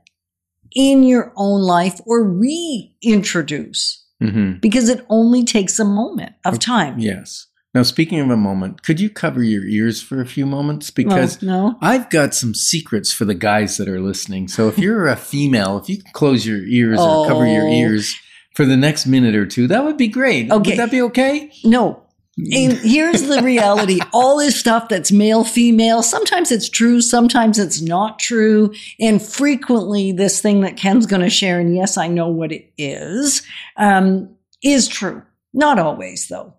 in 0.74 1.02
your 1.02 1.32
own 1.36 1.60
life 1.62 1.98
or 2.06 2.22
reintroduce 2.24 3.98
hmm 4.20 4.52
because 4.60 4.88
it 4.88 5.04
only 5.08 5.42
takes 5.44 5.78
a 5.80 5.84
moment 5.84 6.32
of 6.44 6.58
time. 6.58 6.98
Yes. 6.98 7.46
Now, 7.74 7.82
speaking 7.82 8.20
of 8.20 8.28
a 8.30 8.36
moment, 8.36 8.82
could 8.82 9.00
you 9.00 9.08
cover 9.10 9.42
your 9.42 9.64
ears 9.64 10.00
for 10.02 10.20
a 10.20 10.26
few 10.26 10.44
moments? 10.46 10.90
Because 10.90 11.42
Well, 11.42 11.70
no. 11.72 11.78
I've 11.80 12.08
got 12.10 12.34
some 12.34 12.54
secrets 12.54 13.10
for 13.12 13.24
the 13.24 13.34
guys 13.34 13.78
that 13.78 13.88
are 13.88 13.98
listening. 14.00 14.46
So 14.48 14.68
if 14.68 14.78
you're 14.78 15.08
a 15.08 15.16
female, 15.16 15.78
if 15.78 15.88
you 15.88 15.96
can 16.02 16.12
close 16.12 16.46
your 16.46 16.58
ears 16.62 17.00
or 17.00 17.26
cover 17.26 17.46
your 17.46 17.66
Oh. 17.66 17.72
ears 17.72 18.14
for 18.54 18.66
the 18.66 18.76
next 18.76 19.06
minute 19.06 19.34
or 19.34 19.46
two, 19.46 19.66
that 19.68 19.84
would 19.84 19.96
be 19.96 20.08
great. 20.08 20.50
Okay. 20.52 20.70
Would 20.72 20.78
that 20.78 20.90
be 20.90 21.00
okay? 21.02 21.50
No. 21.64 22.02
And 22.38 22.72
here's 22.78 23.24
the 23.24 23.42
reality 23.42 24.00
all 24.14 24.38
this 24.38 24.58
stuff 24.58 24.88
that's 24.88 25.12
male, 25.12 25.44
female, 25.44 26.02
sometimes 26.02 26.50
it's 26.50 26.68
true, 26.68 27.00
sometimes 27.02 27.58
it's 27.58 27.82
not 27.82 28.18
true. 28.18 28.72
And 28.98 29.20
frequently, 29.20 30.12
this 30.12 30.40
thing 30.40 30.62
that 30.62 30.76
Ken's 30.78 31.04
going 31.06 31.22
to 31.22 31.28
share, 31.30 31.60
and 31.60 31.74
yes, 31.76 31.98
I 31.98 32.08
know 32.08 32.28
what 32.28 32.50
it 32.50 32.72
is, 32.78 33.42
um, 33.76 34.30
is 34.62 34.88
true. 34.88 35.22
Not 35.52 35.78
always, 35.78 36.28
though. 36.28 36.54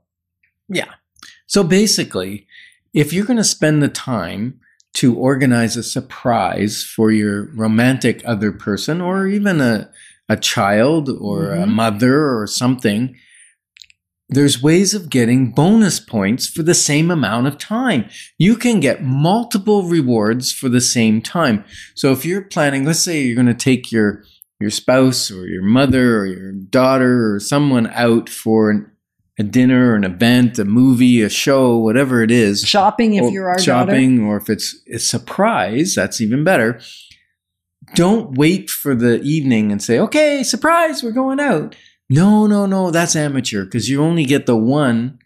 Yeah. 0.69 0.93
So 1.47 1.63
basically, 1.63 2.45
if 2.93 3.11
you're 3.11 3.25
going 3.25 3.37
to 3.37 3.43
spend 3.43 3.81
the 3.81 3.89
time 3.89 4.59
to 4.95 5.15
organize 5.15 5.75
a 5.75 5.81
surprise 5.81 6.83
for 6.83 7.09
your 7.11 7.45
romantic 7.55 8.21
other 8.25 8.51
person 8.51 9.01
or 9.01 9.27
even 9.27 9.59
a, 9.59 9.89
a 10.29 10.37
child 10.37 11.09
or 11.09 11.51
a 11.51 11.65
Mhm. 11.65 11.69
mother 11.69 12.39
or 12.39 12.45
something, 12.45 13.15
there's 14.35 14.61
ways 14.61 14.93
of 14.93 15.09
getting 15.09 15.51
bonus 15.51 15.99
points 15.99 16.47
for 16.47 16.63
the 16.63 16.73
same 16.73 17.11
amount 17.11 17.47
of 17.47 17.57
time. 17.57 18.09
You 18.37 18.55
can 18.55 18.79
get 18.79 19.03
multiple 19.03 19.83
rewards 19.83 20.51
for 20.51 20.69
the 20.69 20.81
same 20.81 21.21
time. 21.21 21.63
So 21.95 22.11
if 22.11 22.25
you're 22.25 22.41
planning, 22.41 22.85
let's 22.85 22.99
say 22.99 23.21
you're 23.21 23.35
going 23.35 23.47
to 23.47 23.53
take 23.53 23.91
your 23.91 24.23
your 24.59 24.69
spouse 24.69 25.29
or 25.29 25.45
your 25.45 25.63
mother 25.63 26.19
or 26.19 26.25
your 26.25 26.51
daughter 26.53 27.33
or 27.33 27.39
someone 27.39 27.87
out 27.87 28.29
for 28.29 28.71
an, 28.71 28.89
a 29.37 29.43
dinner, 29.43 29.93
an 29.95 30.05
event, 30.05 30.57
a 30.57 30.63
movie, 30.63 31.21
a 31.21 31.29
show, 31.29 31.77
whatever 31.77 32.23
it 32.23 32.31
is. 32.31 32.63
Shopping, 32.63 33.15
if 33.15 33.23
oh, 33.23 33.29
you're 33.29 33.49
our 33.49 33.55
daughter. 33.55 33.63
shopping, 33.63 34.23
or 34.23 34.37
if 34.37 34.49
it's 34.49 34.81
a 34.91 34.99
surprise, 34.99 35.95
that's 35.95 36.21
even 36.21 36.43
better. 36.43 36.79
Don't 37.95 38.37
wait 38.37 38.69
for 38.69 38.95
the 38.95 39.21
evening 39.21 39.71
and 39.71 39.81
say, 39.81 39.99
"Okay, 39.99 40.43
surprise, 40.43 41.03
we're 41.03 41.11
going 41.11 41.39
out." 41.39 41.75
No, 42.09 42.47
no, 42.47 42.65
no, 42.65 42.91
that's 42.91 43.15
amateur 43.15 43.65
because 43.65 43.89
you 43.89 44.01
only 44.03 44.25
get 44.25 44.45
the 44.45 44.57
one, 44.57 45.19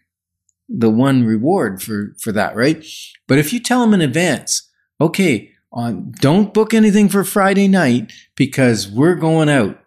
the 0.68 0.90
one 0.90 1.24
reward 1.24 1.82
for 1.82 2.14
for 2.18 2.32
that, 2.32 2.56
right? 2.56 2.84
But 3.26 3.38
if 3.38 3.52
you 3.52 3.60
tell 3.60 3.80
them 3.80 3.94
in 3.94 4.00
advance, 4.00 4.68
okay, 5.00 5.52
on 5.72 6.12
don't 6.20 6.54
book 6.54 6.72
anything 6.72 7.08
for 7.08 7.24
Friday 7.24 7.68
night 7.68 8.12
because 8.36 8.88
we're 8.88 9.16
going 9.16 9.48
out, 9.48 9.78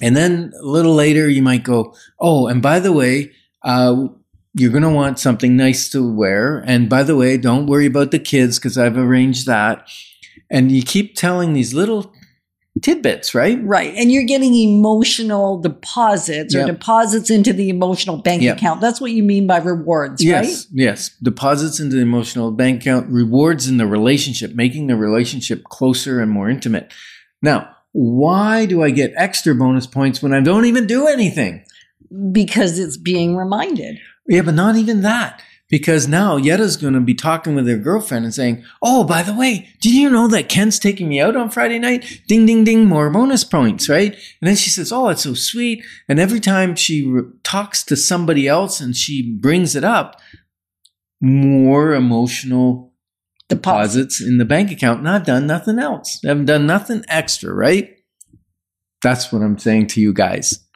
and 0.00 0.16
then 0.16 0.52
a 0.60 0.64
little 0.64 0.94
later 0.94 1.28
you 1.28 1.42
might 1.42 1.64
go, 1.64 1.94
oh, 2.18 2.46
and 2.46 2.62
by 2.62 2.80
the 2.80 2.92
way, 2.92 3.32
uh, 3.62 4.06
you're 4.54 4.70
going 4.70 4.82
to 4.82 4.90
want 4.90 5.18
something 5.18 5.56
nice 5.56 5.88
to 5.90 6.02
wear. 6.02 6.58
And 6.66 6.88
by 6.88 7.02
the 7.02 7.16
way, 7.16 7.36
don't 7.36 7.66
worry 7.66 7.86
about 7.86 8.10
the 8.10 8.18
kids 8.18 8.58
because 8.58 8.76
I've 8.76 8.96
arranged 8.96 9.46
that. 9.46 9.88
And 10.50 10.72
you 10.72 10.82
keep 10.82 11.14
telling 11.14 11.52
these 11.52 11.72
little 11.74 12.12
tidbits, 12.82 13.34
right? 13.34 13.58
Right. 13.62 13.94
And 13.96 14.10
you're 14.10 14.24
getting 14.24 14.54
emotional 14.54 15.58
deposits 15.60 16.54
or 16.54 16.58
Yep. 16.60 16.66
deposits 16.68 17.30
into 17.30 17.52
the 17.52 17.68
emotional 17.68 18.16
bank 18.18 18.42
Yep. 18.42 18.56
account. 18.58 18.80
That's 18.80 19.00
what 19.00 19.12
you 19.12 19.22
mean 19.22 19.46
by 19.46 19.58
rewards, 19.58 20.22
Yes, 20.22 20.44
right? 20.46 20.66
yes. 20.72 21.10
Deposits 21.22 21.80
into 21.80 21.96
the 21.96 22.02
emotional 22.02 22.50
bank 22.50 22.82
account, 22.82 23.08
rewards 23.08 23.68
in 23.68 23.76
the 23.76 23.86
relationship, 23.86 24.54
making 24.54 24.86
the 24.86 24.96
relationship 24.96 25.64
closer 25.64 26.20
and 26.20 26.30
more 26.30 26.48
intimate. 26.50 26.92
Now, 27.42 27.68
why 27.92 28.66
do 28.66 28.82
I 28.82 28.90
get 28.90 29.12
extra 29.16 29.54
bonus 29.54 29.86
points 29.86 30.22
when 30.22 30.32
I 30.32 30.40
don't 30.40 30.64
even 30.66 30.86
do 30.86 31.06
anything? 31.06 31.62
Because 32.32 32.78
it's 32.78 32.96
being 32.96 33.36
reminded. 33.36 33.98
Yeah, 34.28 34.42
but 34.42 34.54
not 34.54 34.76
even 34.76 35.02
that. 35.02 35.42
Because 35.70 36.08
now 36.08 36.36
Yetta's 36.36 36.76
going 36.76 36.94
to 36.94 37.00
be 37.00 37.14
talking 37.14 37.54
with 37.54 37.66
her 37.68 37.76
girlfriend 37.76 38.24
and 38.24 38.34
saying, 38.34 38.64
Oh, 38.82 39.04
by 39.04 39.22
the 39.22 39.34
way, 39.34 39.68
did 39.80 39.94
you 39.94 40.10
know 40.10 40.26
that 40.28 40.48
Ken's 40.48 40.78
taking 40.80 41.08
me 41.08 41.20
out 41.20 41.36
on 41.36 41.48
Friday 41.48 41.78
night? 41.78 42.22
Ding, 42.26 42.44
ding, 42.44 42.64
ding, 42.64 42.86
more 42.86 43.08
bonus 43.08 43.44
points, 43.44 43.88
right? 43.88 44.12
And 44.12 44.48
then 44.48 44.56
she 44.56 44.68
says, 44.68 44.92
Oh, 44.92 45.08
that's 45.08 45.22
so 45.22 45.34
sweet. 45.34 45.84
And 46.08 46.18
every 46.18 46.40
time 46.40 46.74
she 46.74 47.06
re- 47.06 47.22
talks 47.44 47.84
to 47.84 47.96
somebody 47.96 48.48
else 48.48 48.80
and 48.80 48.96
she 48.96 49.22
brings 49.22 49.76
it 49.76 49.84
up, 49.84 50.20
more 51.20 51.94
emotional 51.94 52.92
deposits 53.48 54.20
in 54.20 54.38
the 54.38 54.44
bank 54.44 54.72
account. 54.72 55.00
And 55.00 55.08
I've 55.08 55.26
done 55.26 55.46
nothing 55.46 55.78
else. 55.78 56.20
I 56.24 56.28
haven't 56.28 56.46
done 56.46 56.66
nothing 56.66 57.04
extra, 57.08 57.54
right? 57.54 57.96
That's 59.02 59.32
what 59.32 59.42
I'm 59.42 59.58
saying 59.58 59.88
to 59.88 60.00
you 60.00 60.12
guys. 60.12 60.66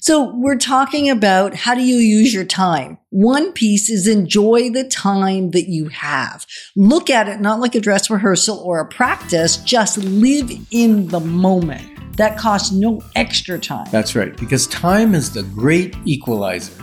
So 0.00 0.34
we're 0.34 0.56
talking 0.56 1.08
about 1.08 1.54
how 1.54 1.74
do 1.74 1.82
you 1.82 1.96
use 1.96 2.32
your 2.34 2.44
time? 2.44 2.98
One 3.10 3.52
piece 3.52 3.88
is 3.88 4.06
enjoy 4.06 4.70
the 4.70 4.84
time 4.84 5.50
that 5.50 5.68
you 5.68 5.88
have. 5.88 6.46
Look 6.76 7.10
at 7.10 7.28
it 7.28 7.40
not 7.40 7.60
like 7.60 7.74
a 7.74 7.80
dress 7.80 8.10
rehearsal 8.10 8.58
or 8.58 8.80
a 8.80 8.86
practice, 8.86 9.58
just 9.58 9.98
live 9.98 10.50
in 10.70 11.08
the 11.08 11.20
moment. 11.20 12.16
That 12.16 12.36
costs 12.36 12.72
no 12.72 13.00
extra 13.16 13.58
time. 13.58 13.86
That's 13.90 14.14
right, 14.14 14.36
because 14.36 14.66
time 14.66 15.14
is 15.14 15.32
the 15.32 15.42
great 15.42 15.96
equalizer. 16.04 16.82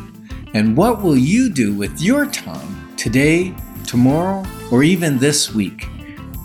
And 0.53 0.75
what 0.75 1.03
will 1.03 1.17
you 1.17 1.49
do 1.51 1.73
with 1.75 2.01
your 2.01 2.25
time 2.25 2.95
today, 2.97 3.53
tomorrow, 3.85 4.43
or 4.71 4.81
even 4.81 5.19
this 5.19 5.53
week? 5.53 5.85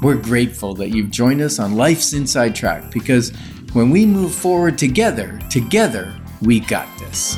We're 0.02 0.16
grateful 0.16 0.74
that 0.74 0.90
you've 0.90 1.11
joined 1.11 1.40
us 1.40 1.59
on 1.59 1.76
Life's 1.76 2.12
Inside 2.12 2.54
Track 2.54 2.90
because 2.90 3.30
when 3.72 3.88
we 3.88 4.04
move 4.04 4.35
forward 4.35 4.76
together, 4.76 5.40
together, 5.48 6.14
we 6.44 6.61
got 6.61 6.87
this. 6.98 7.37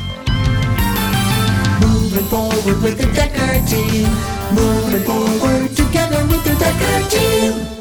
Moving 1.81 2.25
forward 2.25 2.83
with 2.83 2.99
the 2.99 3.07
Dekker 3.15 3.69
team. 3.69 4.09
Moving 4.55 5.05
forward 5.05 5.71
together 5.77 6.27
with 6.27 6.43
the 6.45 6.51
Dekker 6.51 7.11
team. 7.11 7.76